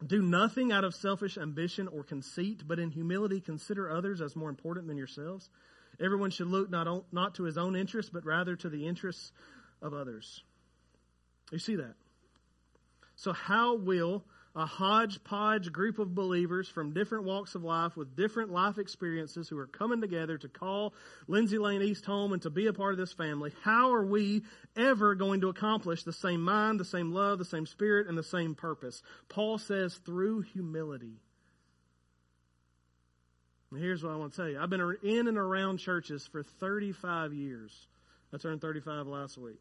[0.06, 4.50] Do nothing out of selfish ambition or conceit, but in humility consider others as more
[4.50, 5.50] important than yourselves.
[6.04, 9.32] Everyone should look not, on, not to his own interests, but rather to the interests
[9.82, 10.44] of others.
[11.52, 11.94] You see that?
[13.16, 14.24] So, how will
[14.56, 19.58] a hodgepodge group of believers from different walks of life with different life experiences who
[19.58, 20.94] are coming together to call
[21.28, 24.44] Lindsay Lane East home and to be a part of this family, how are we
[24.78, 28.24] ever going to accomplish the same mind, the same love, the same spirit, and the
[28.24, 29.02] same purpose?
[29.28, 31.18] Paul says through humility.
[33.72, 36.44] And here's what I want to tell you I've been in and around churches for
[36.44, 37.88] 35 years.
[38.32, 39.60] I turned 35 last week.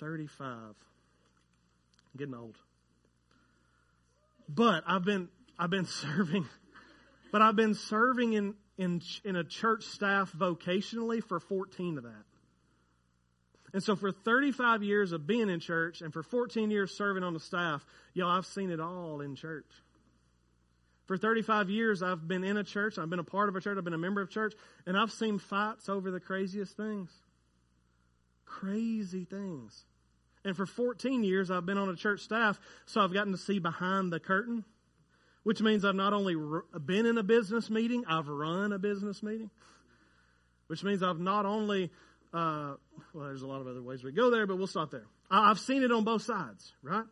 [0.00, 0.48] 35.
[0.48, 0.74] I'm
[2.16, 2.56] getting old.
[4.48, 6.46] But I've been I've been serving,
[7.32, 12.24] but I've been serving in in in a church staff vocationally for 14 of that.
[13.74, 17.34] And so for 35 years of being in church and for 14 years serving on
[17.34, 17.84] the staff,
[18.14, 19.66] y'all, I've seen it all in church.
[21.06, 22.98] For 35 years, I've been in a church.
[22.98, 23.76] I've been a part of a church.
[23.78, 24.54] I've been a member of church.
[24.86, 27.10] And I've seen fights over the craziest things.
[28.44, 29.84] Crazy things.
[30.44, 33.58] And for 14 years, I've been on a church staff, so I've gotten to see
[33.58, 34.64] behind the curtain,
[35.42, 36.36] which means I've not only
[36.84, 39.50] been in a business meeting, I've run a business meeting,
[40.68, 41.90] which means I've not only,
[42.32, 42.74] uh,
[43.12, 45.06] well, there's a lot of other ways we go there, but we'll stop there.
[45.30, 47.04] I've seen it on both sides, right?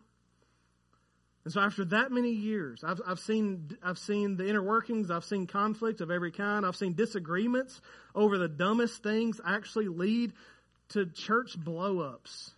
[1.44, 5.24] And so after that many years, I've, I've seen I've seen the inner workings, I've
[5.24, 7.80] seen conflict of every kind, I've seen disagreements
[8.16, 10.32] over the dumbest things actually lead
[10.88, 12.50] to church blowups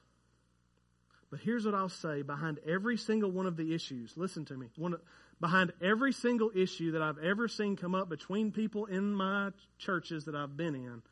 [1.31, 4.69] but here's what I'll say behind every single one of the issues, listen to me.
[4.77, 4.97] One,
[5.41, 10.25] behind every single issue that I've ever seen come up between people in my churches
[10.25, 11.03] that I've been in,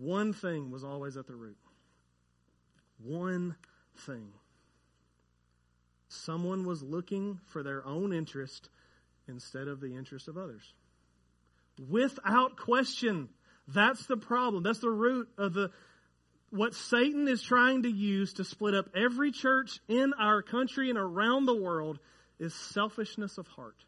[0.00, 1.56] one thing was always at the root.
[3.04, 3.56] One
[4.06, 4.28] thing.
[6.08, 8.68] Someone was looking for their own interest
[9.28, 10.62] instead of the interest of others.
[11.88, 13.28] Without question.
[13.68, 14.62] That's the problem.
[14.62, 15.70] That's the root of the
[16.52, 20.98] what Satan is trying to use to split up every church in our country and
[20.98, 21.98] around the world
[22.38, 23.84] is selfishness of heart.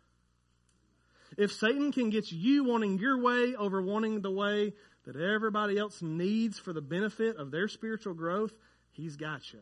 [1.36, 4.72] If Satan can get you wanting your way over wanting the way
[5.04, 8.54] that everybody else needs for the benefit of their spiritual growth,
[8.92, 9.60] he's got you.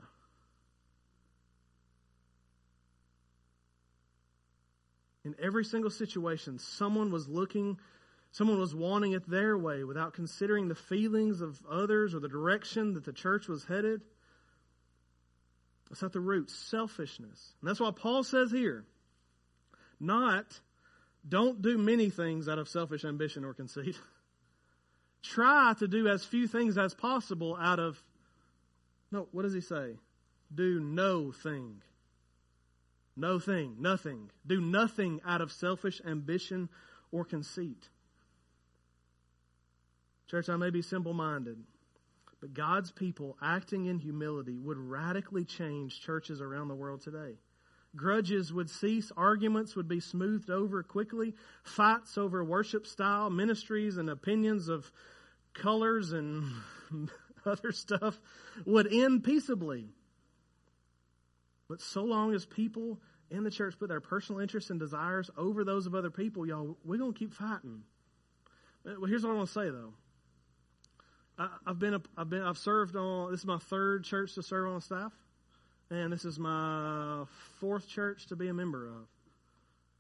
[5.25, 7.79] In every single situation, someone was looking
[8.33, 12.95] Someone was wanting it their way without considering the feelings of others or the direction
[12.95, 14.01] that the church was headed.
[15.91, 17.55] That's at the root, selfishness.
[17.61, 18.85] And that's why Paul says here,
[20.01, 20.47] not
[21.29, 23.97] don't do many things out of selfish ambition or conceit.
[25.23, 28.03] Try to do as few things as possible out of,
[29.13, 29.99] no, what does he say?
[30.53, 31.83] Do no thing.
[33.15, 34.31] No thing, nothing.
[34.47, 36.69] Do nothing out of selfish ambition
[37.13, 37.89] or conceit.
[40.33, 41.59] Church, I may be simple minded,
[42.41, 47.35] but God's people acting in humility would radically change churches around the world today.
[47.95, 54.09] Grudges would cease, arguments would be smoothed over quickly, fights over worship style, ministries, and
[54.09, 54.91] opinions of
[55.53, 56.51] colors and
[57.45, 58.19] other stuff
[58.65, 59.91] would end peaceably.
[61.69, 65.63] But so long as people in the church put their personal interests and desires over
[65.63, 67.83] those of other people, y'all, we're going to keep fighting.
[68.87, 69.93] Well, here's what I want to say, though.
[71.43, 73.31] I, have been, a, I've been, I've served on.
[73.31, 75.13] This is my third church to serve on staff,
[75.91, 77.25] and this is my
[77.61, 79.09] fourth church to be a member of.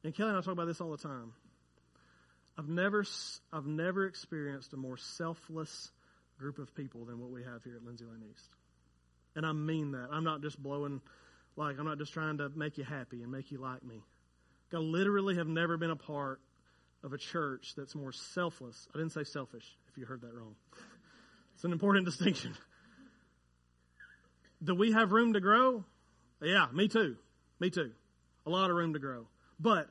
[0.05, 1.33] And Kelly and I talk about this all the time.
[2.59, 3.05] I've never,
[3.53, 5.91] I've never experienced a more selfless
[6.39, 8.49] group of people than what we have here at Lindsay Lane East.
[9.35, 10.09] And I mean that.
[10.13, 11.01] I'm not just blowing,
[11.57, 14.03] like, I'm not just trying to make you happy and make you like me.
[14.73, 16.41] I literally have never been a part
[17.03, 18.87] of a church that's more selfless.
[18.95, 20.55] I didn't say selfish, if you heard that wrong.
[21.63, 22.57] It's an important distinction.
[24.65, 25.85] Do we have room to grow?
[26.43, 27.17] Yeah, me too.
[27.61, 27.93] Me too.
[28.45, 29.29] A lot of room to grow.
[29.61, 29.87] But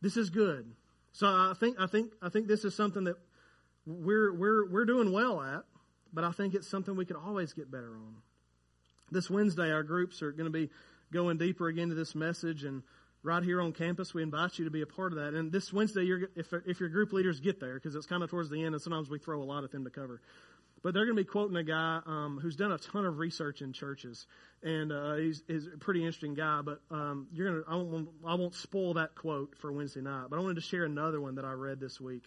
[0.00, 0.72] this is good.
[1.12, 3.16] So I think I think I think this is something that
[3.84, 5.64] we're we're we're doing well at,
[6.10, 8.16] but I think it's something we could always get better on.
[9.10, 10.70] This Wednesday our groups are going to be
[11.12, 12.82] going deeper again to this message and
[13.22, 15.34] right here on campus we invite you to be a part of that.
[15.34, 18.48] And this Wednesday if if your group leaders get there because it's kind of towards
[18.48, 20.22] the end and sometimes we throw a lot at them to cover.
[20.82, 23.60] But they're going to be quoting a guy um, who's done a ton of research
[23.60, 24.26] in churches,
[24.62, 26.62] and uh, he's, he's, a pretty interesting guy.
[26.62, 30.26] But um, you're gonna, I won't, I won't spoil that quote for Wednesday night.
[30.30, 32.24] But I wanted to share another one that I read this week,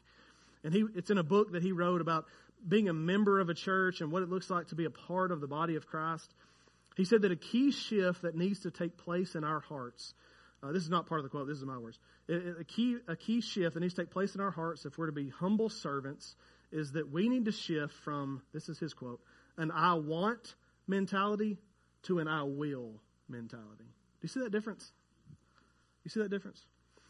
[0.64, 2.26] and he, it's in a book that he wrote about
[2.68, 5.32] being a member of a church and what it looks like to be a part
[5.32, 6.34] of the body of Christ.
[6.96, 10.14] He said that a key shift that needs to take place in our hearts.
[10.62, 11.48] Uh, this is not part of the quote.
[11.48, 12.00] This is my words.
[12.30, 15.08] A key, a key shift that needs to take place in our hearts if we're
[15.08, 16.36] to be humble servants
[16.74, 19.22] is that we need to shift from, this is his quote,
[19.58, 20.56] an I want
[20.88, 21.60] mentality
[22.04, 22.96] to an I will
[23.30, 23.86] mentality.
[23.86, 24.92] Do you see that difference?
[26.04, 26.60] You see that difference?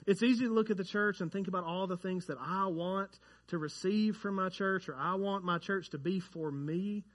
[0.06, 2.68] It's easy to look at the church and think about all the things that I
[2.68, 7.06] want to receive from my church or I want my church to be for me.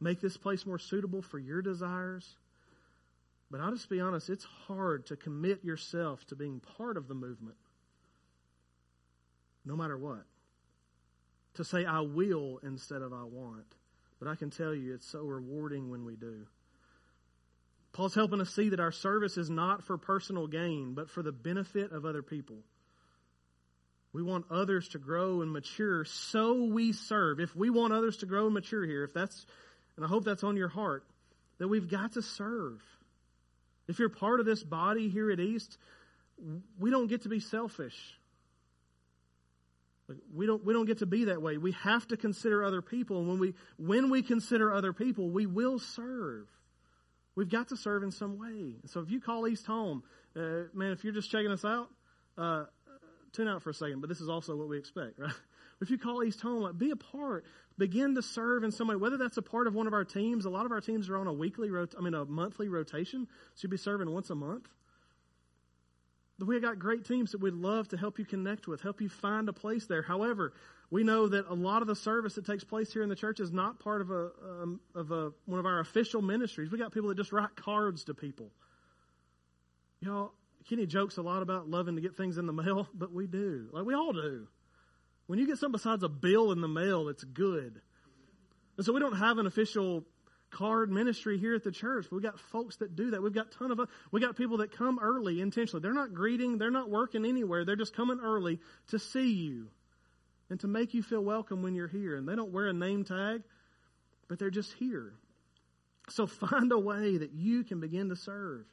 [0.00, 2.26] Make this place more suitable for your desires.
[3.50, 7.14] But I'll just be honest, it's hard to commit yourself to being part of the
[7.14, 7.58] movement,
[9.66, 10.24] no matter what
[11.54, 13.66] to say I will instead of I want.
[14.18, 16.46] But I can tell you it's so rewarding when we do.
[17.92, 21.32] Paul's helping us see that our service is not for personal gain, but for the
[21.32, 22.56] benefit of other people.
[24.12, 27.40] We want others to grow and mature, so we serve.
[27.40, 29.46] If we want others to grow and mature here, if that's,
[29.96, 31.04] and I hope that's on your heart,
[31.58, 32.82] that we've got to serve.
[33.88, 35.76] If you're part of this body here at East,
[36.78, 37.96] we don't get to be selfish.
[40.34, 41.56] We don't, we don't get to be that way.
[41.56, 43.18] We have to consider other people.
[43.18, 46.48] And when we, when we consider other people, we will serve.
[47.34, 48.76] We've got to serve in some way.
[48.86, 50.02] So if you call East home,
[50.36, 51.88] uh, man, if you're just checking us out,
[52.36, 52.64] uh,
[53.32, 55.32] tune out for a second, but this is also what we expect, right?
[55.80, 57.44] If you call East home, like, be a part.
[57.78, 60.44] Begin to serve in some way, whether that's a part of one of our teams.
[60.44, 63.26] A lot of our teams are on a weekly, rot- I mean, a monthly rotation.
[63.54, 64.68] So you'll be serving once a month.
[66.44, 69.48] We got great teams that we'd love to help you connect with, help you find
[69.48, 70.02] a place there.
[70.02, 70.52] However,
[70.90, 73.38] we know that a lot of the service that takes place here in the church
[73.38, 76.70] is not part of a um, of a one of our official ministries.
[76.70, 78.50] We got people that just write cards to people.
[80.00, 80.32] Y'all,
[80.68, 83.68] Kenny jokes a lot about loving to get things in the mail, but we do.
[83.72, 84.48] Like we all do.
[85.26, 87.80] When you get something besides a bill in the mail, it's good.
[88.76, 90.04] And so we don't have an official
[90.52, 92.06] card ministry here at the church.
[92.10, 93.22] We've got folks that do that.
[93.22, 93.80] We've got ton of
[94.12, 95.82] we got people that come early intentionally.
[95.82, 97.64] They're not greeting, they're not working anywhere.
[97.64, 99.68] They're just coming early to see you
[100.50, 102.14] and to make you feel welcome when you're here.
[102.14, 103.42] And they don't wear a name tag,
[104.28, 105.14] but they're just here.
[106.08, 108.66] So find a way that you can begin to serve.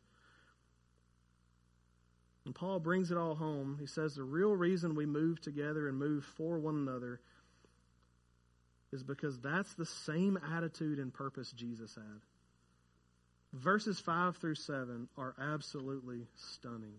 [2.46, 3.78] And Paul brings it all home.
[3.80, 7.22] He says the real reason we move together and move for one another
[8.92, 12.22] is because that's the same attitude and purpose Jesus had.
[13.54, 16.94] Verses 5 through 7 are absolutely stunning.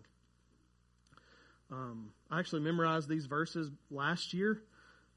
[1.71, 4.61] Um, I actually memorized these verses last year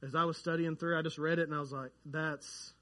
[0.05, 0.97] as I was studying through.
[0.97, 2.73] I just read it and I was like, that's,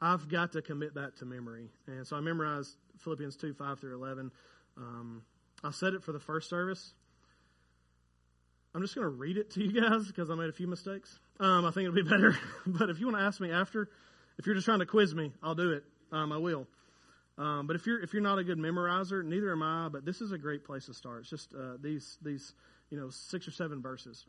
[0.00, 1.70] I've got to commit that to memory.
[1.86, 4.30] And so I memorized Philippians 2 5 through 11.
[4.76, 5.22] Um,
[5.64, 6.92] I said it for the first service.
[8.74, 11.18] I'm just going to read it to you guys because I made a few mistakes.
[11.40, 12.38] Um, I think it'll be better.
[12.66, 13.88] but if you want to ask me after,
[14.38, 15.84] if you're just trying to quiz me, I'll do it.
[16.12, 16.66] Um, I will.
[17.38, 19.88] Um, but if you're if you're not a good memorizer, neither am I.
[19.88, 21.20] But this is a great place to start.
[21.20, 22.52] It's just uh, these these
[22.90, 24.26] you know six or seven verses.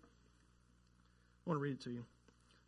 [1.46, 2.06] I want to read it to you.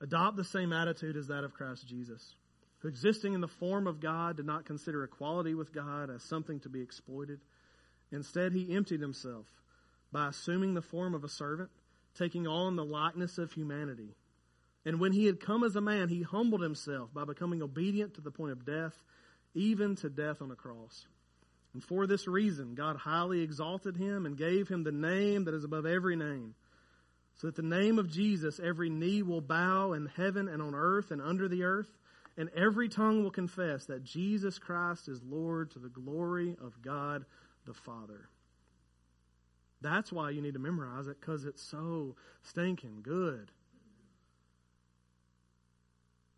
[0.01, 2.35] Adopt the same attitude as that of Christ Jesus,
[2.79, 6.59] who existing in the form of God did not consider equality with God as something
[6.61, 7.39] to be exploited.
[8.11, 9.45] Instead, he emptied himself
[10.11, 11.69] by assuming the form of a servant,
[12.17, 14.09] taking on the likeness of humanity.
[14.85, 18.21] And when he had come as a man, he humbled himself by becoming obedient to
[18.21, 19.01] the point of death,
[19.53, 21.05] even to death on a cross.
[21.73, 25.63] And for this reason, God highly exalted him and gave him the name that is
[25.63, 26.53] above every name,
[27.35, 31.11] so that the name of Jesus every knee will bow in heaven and on earth
[31.11, 31.89] and under the earth,
[32.37, 37.25] and every tongue will confess that Jesus Christ is Lord to the glory of God
[37.65, 38.27] the Father.
[39.81, 43.51] That's why you need to memorize it because it's so stinking good.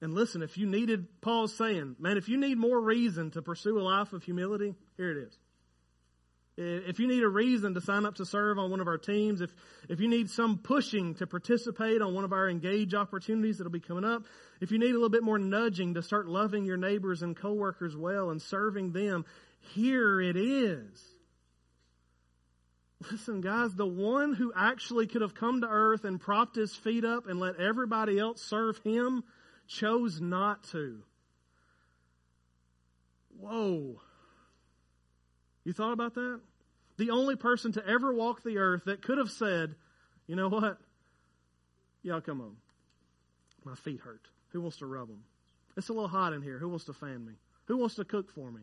[0.01, 3.79] And listen, if you needed, Paul's saying, man, if you need more reason to pursue
[3.79, 5.37] a life of humility, here it is.
[6.57, 9.41] If you need a reason to sign up to serve on one of our teams,
[9.41, 9.53] if,
[9.89, 13.81] if you need some pushing to participate on one of our engage opportunities that'll be
[13.81, 14.23] coming up,
[14.61, 17.95] if you need a little bit more nudging to start loving your neighbors and coworkers
[17.95, 19.25] well and serving them,
[19.73, 21.03] here it is.
[23.11, 27.03] Listen, guys, the one who actually could have come to earth and propped his feet
[27.03, 29.23] up and let everybody else serve him
[29.67, 31.01] chose not to.
[33.39, 34.01] Whoa.
[35.63, 36.39] You thought about that?
[36.97, 39.75] The only person to ever walk the earth that could have said,
[40.27, 40.77] you know what?
[42.03, 42.55] Y'all come on.
[43.65, 44.27] My feet hurt.
[44.49, 45.23] Who wants to rub them?
[45.75, 46.57] It's a little hot in here.
[46.59, 47.33] Who wants to fan me?
[47.65, 48.61] Who wants to cook for me?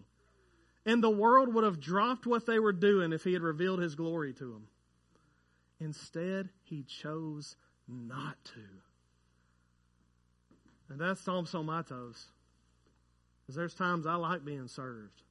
[0.87, 3.95] And the world would have dropped what they were doing if he had revealed his
[3.95, 4.67] glory to them.
[5.81, 7.57] Instead, he chose
[7.89, 8.61] not to.
[10.93, 12.23] And that's stomps on my toes.
[13.41, 15.23] Because there's times I like being served.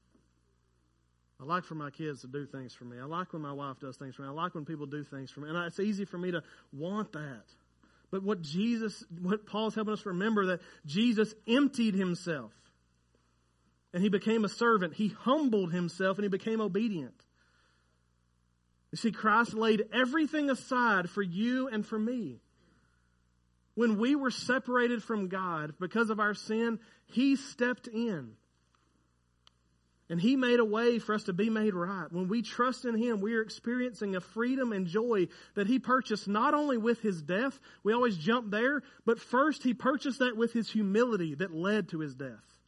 [1.40, 2.98] I like for my kids to do things for me.
[3.00, 4.28] I like when my wife does things for me.
[4.28, 5.50] I like when people do things for me.
[5.50, 6.42] And it's easy for me to
[6.74, 7.44] want that.
[8.10, 12.52] But what Jesus, what Paul's helping us remember that Jesus emptied himself
[13.94, 14.96] and he became a servant.
[14.96, 17.14] He humbled himself and he became obedient.
[18.92, 22.40] You see, Christ laid everything aside for you and for me.
[23.82, 26.78] When we were separated from God because of our sin,
[27.08, 28.34] he stepped in.
[30.08, 32.06] And He made a way for us to be made right.
[32.12, 36.28] When we trust in Him, we are experiencing a freedom and joy that He purchased
[36.28, 40.54] not only with His death, we always jump there, but first He purchased that with
[40.54, 42.60] His humility that led to His death.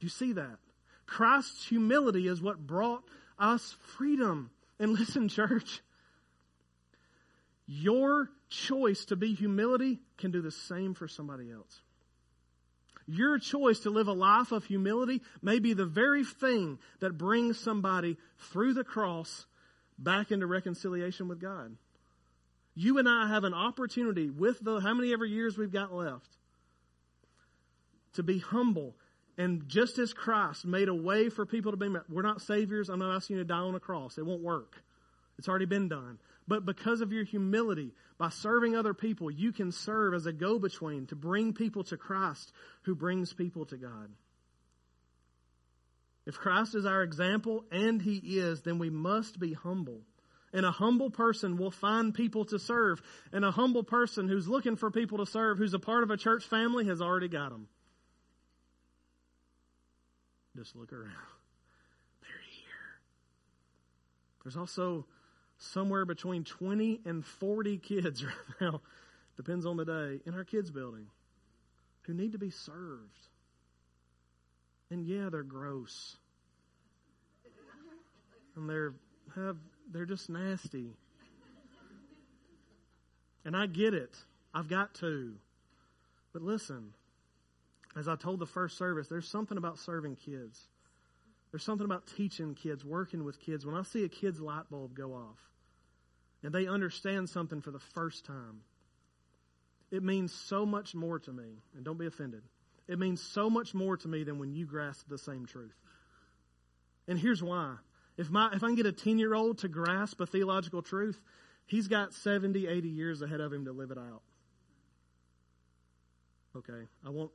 [0.00, 0.58] Do you see that?
[1.06, 3.04] Christ's humility is what brought
[3.38, 4.50] us freedom.
[4.80, 5.80] And listen, church,
[7.68, 11.80] your choice to be humility can do the same for somebody else.
[13.06, 17.58] Your choice to live a life of humility may be the very thing that brings
[17.58, 18.16] somebody
[18.52, 19.44] through the cross
[19.98, 21.76] back into reconciliation with God.
[22.74, 26.28] You and I have an opportunity with the how many ever years we've got left
[28.14, 28.94] to be humble
[29.36, 32.88] and just as Christ made a way for people to be met, we're not saviors.
[32.88, 34.16] I'm not asking you to die on a cross.
[34.16, 34.82] It won't work.
[35.38, 36.18] It's already been done.
[36.46, 40.58] But because of your humility, by serving other people, you can serve as a go
[40.58, 44.10] between to bring people to Christ who brings people to God.
[46.26, 50.00] If Christ is our example, and He is, then we must be humble.
[50.52, 53.02] And a humble person will find people to serve.
[53.32, 56.16] And a humble person who's looking for people to serve, who's a part of a
[56.16, 57.68] church family, has already got them.
[60.56, 61.10] Just look around.
[62.22, 63.00] They're here.
[64.44, 65.06] There's also
[65.58, 68.80] somewhere between 20 and 40 kids right now,
[69.36, 71.06] depends on the day, in our kids' building
[72.02, 73.28] who need to be served.
[74.90, 76.16] And yeah, they're gross.
[78.56, 78.94] And they're
[79.34, 79.56] have
[79.90, 80.96] they're just nasty.
[83.44, 84.16] And I get it.
[84.54, 85.34] I've got to.
[86.32, 86.94] But listen,
[87.96, 90.68] as I told the first service, there's something about serving kids.
[91.54, 93.64] There's something about teaching kids, working with kids.
[93.64, 95.38] When I see a kid's light bulb go off
[96.42, 98.62] and they understand something for the first time,
[99.92, 101.62] it means so much more to me.
[101.76, 102.42] And don't be offended.
[102.88, 105.76] It means so much more to me than when you grasp the same truth.
[107.06, 107.76] And here's why.
[108.16, 111.20] If, my, if I can get a 10 year old to grasp a theological truth,
[111.66, 114.22] he's got 70, 80 years ahead of him to live it out.
[116.56, 117.30] Okay, I won't,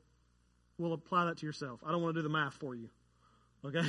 [0.78, 1.80] we'll apply that to yourself.
[1.86, 2.90] I don't want to do the math for you.
[3.66, 3.88] Okay?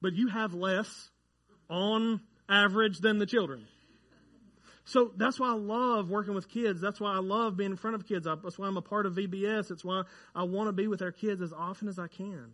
[0.00, 1.10] but you have less
[1.70, 3.66] on average than the children.
[4.84, 6.80] So that's why I love working with kids.
[6.80, 8.26] That's why I love being in front of kids.
[8.26, 9.70] That's why I'm a part of VBS.
[9.70, 10.02] It's why
[10.34, 12.52] I want to be with our kids as often as I can.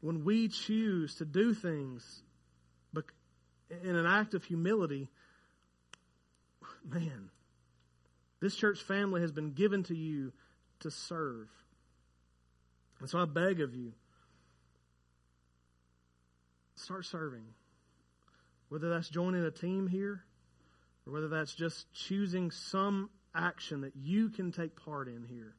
[0.00, 2.22] When we choose to do things
[3.82, 5.08] in an act of humility,
[6.84, 7.30] man,
[8.40, 10.32] this church family has been given to you
[10.80, 11.48] to serve.
[13.00, 13.92] And so I beg of you,
[16.76, 17.44] start serving.
[18.68, 20.24] Whether that's joining a team here,
[21.06, 25.54] or whether that's just choosing some action that you can take part in here.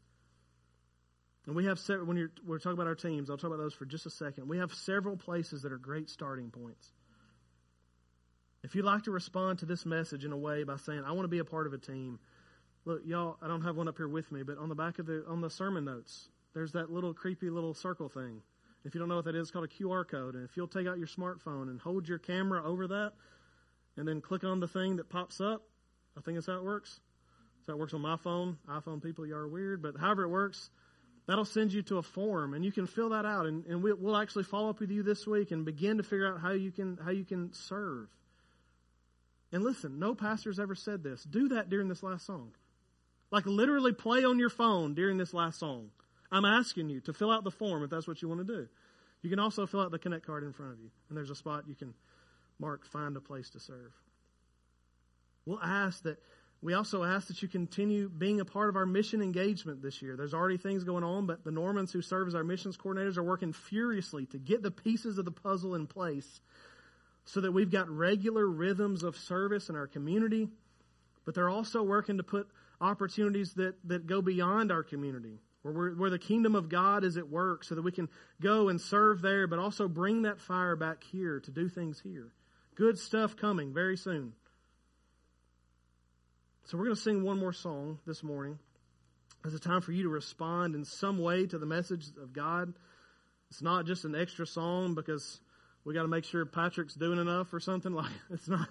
[1.46, 3.86] And we have several, when we're talking about our teams, I'll talk about those for
[3.86, 4.48] just a second.
[4.48, 6.92] We have several places that are great starting points.
[8.64, 11.26] If you'd like to respond to this message in a way by saying, I want
[11.26, 12.20] to be a part of a team,
[12.86, 15.08] Look, y'all, I don't have one up here with me, but on the back of
[15.08, 18.42] the on the sermon notes, there's that little creepy little circle thing.
[18.86, 20.36] If you don't know what that is, it's called a QR code.
[20.36, 23.14] And if you'll take out your smartphone and hold your camera over that,
[23.98, 25.64] and then click on the thing that pops up,
[26.16, 27.00] I think that's how it works.
[27.66, 28.58] So it works on my phone.
[28.70, 30.70] iPhone people, you are weird, but however it works,
[31.26, 33.48] that'll send you to a form, and you can fill that out.
[33.48, 36.40] And, and we'll actually follow up with you this week and begin to figure out
[36.40, 38.08] how you can how you can serve.
[39.52, 41.24] And listen, no pastor's ever said this.
[41.24, 42.52] Do that during this last song.
[43.36, 45.90] Like literally play on your phone during this last song.
[46.32, 48.70] I'm asking you to fill out the form if that's what you want to do.
[49.24, 51.36] You can also fill out the Connect card in front of you, and there's a
[51.36, 51.94] spot you can
[52.60, 53.92] mark find a place to serve.
[55.46, 56.18] We'll ask that
[56.62, 60.16] we also ask that you continue being a part of our mission engagement this year.
[60.16, 63.24] There's already things going on, but the Normans who serve as our missions coordinators are
[63.24, 66.40] working furiously to get the pieces of the puzzle in place
[67.26, 70.48] so that we've got regular rhythms of service in our community,
[71.26, 72.48] but they're also working to put
[72.82, 77.30] opportunities that, that go beyond our community, where, where the kingdom of God is at
[77.30, 78.10] work, so that we can
[78.42, 82.32] go and serve there, but also bring that fire back here to do things here.
[82.76, 84.34] Good stuff coming very soon.
[86.66, 88.58] So we're going to sing one more song this morning.
[89.46, 92.74] It's a time for you to respond in some way to the message of God.
[93.52, 95.40] It's not just an extra song because
[95.84, 97.94] we got to make sure Patrick's doing enough or something.
[97.96, 98.68] Like it's not.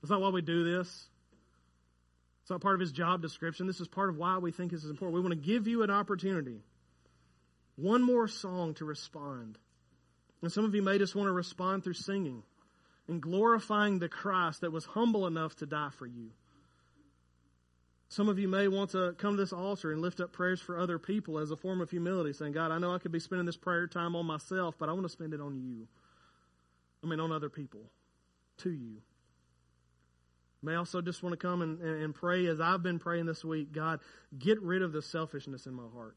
[0.00, 1.08] That's not why we do this.
[2.44, 3.66] It's not part of his job description.
[3.66, 5.14] This is part of why we think this is important.
[5.14, 6.60] We want to give you an opportunity,
[7.76, 9.56] one more song to respond.
[10.42, 12.42] And some of you may just want to respond through singing
[13.08, 16.32] and glorifying the Christ that was humble enough to die for you.
[18.10, 20.78] Some of you may want to come to this altar and lift up prayers for
[20.78, 23.46] other people as a form of humility, saying, God, I know I could be spending
[23.46, 25.88] this prayer time on myself, but I want to spend it on you.
[27.02, 27.80] I mean, on other people,
[28.58, 28.98] to you.
[30.64, 33.72] May also just want to come and, and pray as I've been praying this week
[33.72, 34.00] God,
[34.38, 36.16] get rid of the selfishness in my heart.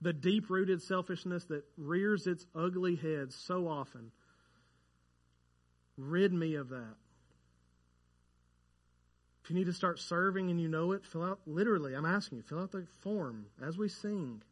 [0.00, 4.10] The deep rooted selfishness that rears its ugly head so often.
[5.96, 6.94] Rid me of that.
[9.44, 12.38] If you need to start serving and you know it, fill out, literally, I'm asking
[12.38, 14.42] you, fill out the form as we sing.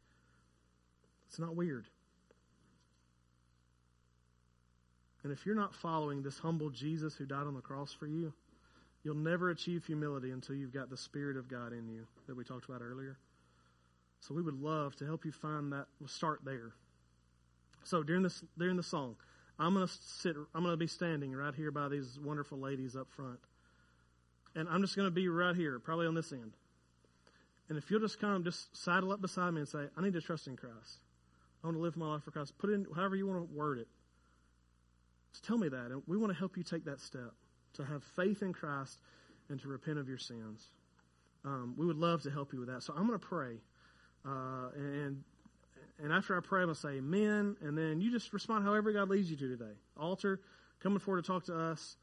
[1.29, 1.87] It's not weird.
[5.23, 8.33] And if you're not following this humble Jesus who died on the cross for you,
[9.03, 12.45] you'll never achieve humility until you've got the Spirit of God in you that we
[12.45, 13.19] talked about earlier.
[14.21, 15.87] So we would love to help you find that.
[15.99, 16.73] We'll start there.
[17.85, 19.17] So during this during the song,
[19.59, 20.37] I'm gonna sit.
[20.55, 23.41] I'm gonna be standing right here by these wonderful ladies up front.
[24.55, 26.53] And I'm just to be right here, probably on this end.
[27.69, 30.21] And if you'll just come, just saddle up beside me and say, I need to
[30.21, 30.99] trust in Christ.
[31.63, 32.59] I want to live my life for Christ.
[32.59, 33.87] Put in however you want to word it.
[35.33, 35.93] Just tell me that.
[35.93, 37.33] And we want to help you take that step
[37.75, 39.01] to have faith in Christ
[39.49, 40.67] and to repent of your sins.
[41.45, 42.83] Um, we would love to help you with that.
[42.83, 43.57] So I'm going to pray.
[44.27, 45.25] Uh, and
[46.03, 47.57] and after I pray, I'm going to say amen.
[47.61, 49.73] And then you just respond however God leads you to today.
[49.99, 50.41] Altar,
[50.83, 51.97] coming forward to talk to us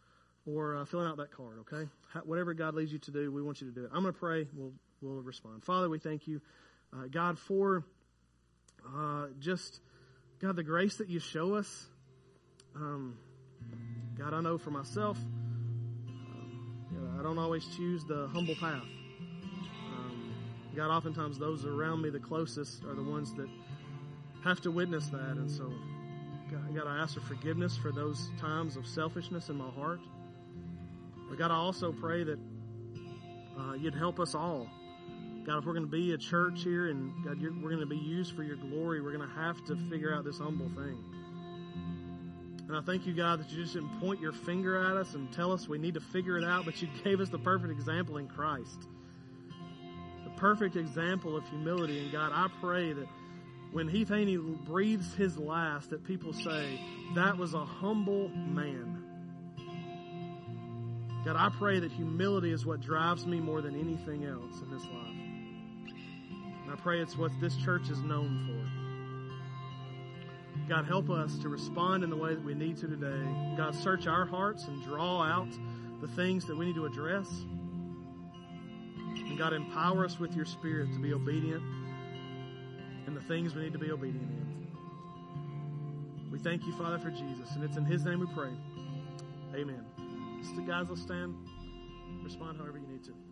[0.46, 1.90] or uh, filling out that card, okay?
[2.14, 3.92] How, whatever God leads you to do, we want you to do it.
[3.94, 4.48] I'm going to pray.
[4.56, 5.64] We'll, we'll respond.
[5.64, 6.42] Father, we thank you,
[6.94, 7.84] uh, God, for
[8.96, 9.82] uh, just,
[10.40, 11.88] God, the grace that you show us.
[12.76, 13.18] Um,
[14.18, 15.18] God, I know for myself,
[17.20, 18.84] I don't always choose the humble path.
[19.92, 20.34] Um,
[20.76, 23.50] God, oftentimes those around me the closest are the ones that
[24.44, 25.38] have to witness that.
[25.38, 25.72] And so,
[26.52, 30.00] God, God, I ask for forgiveness for those times of selfishness in my heart.
[31.30, 32.40] But God, I also pray that
[33.60, 34.70] uh, you'd help us all.
[35.46, 37.98] God, if we're going to be a church here and God, we're going to be
[37.98, 41.04] used for your glory, we're going to have to figure out this humble thing.
[42.68, 45.32] And I thank you, God, that you just didn't point your finger at us and
[45.32, 48.18] tell us we need to figure it out, but you gave us the perfect example
[48.18, 48.88] in Christ.
[50.26, 52.00] The perfect example of humility.
[52.00, 53.08] And God, I pray that
[53.72, 56.80] when Heath Haney breathes his last, that people say,
[57.16, 59.04] that was a humble man.
[61.24, 64.84] God, I pray that humility is what drives me more than anything else in this
[64.84, 65.18] life.
[66.64, 68.77] And I pray it's what this church is known for.
[70.68, 73.56] God, help us to respond in the way that we need to today.
[73.56, 75.48] God, search our hearts and draw out
[76.02, 77.28] the things that we need to address.
[79.16, 81.64] And God, empower us with your spirit to be obedient
[83.08, 84.68] in the things we need to be obedient in.
[86.32, 88.52] We thank you, Father, for Jesus, and it's in his name we pray.
[89.56, 89.86] Amen.
[90.56, 91.34] So guys, let's stand.
[92.24, 93.27] Respond however you need to.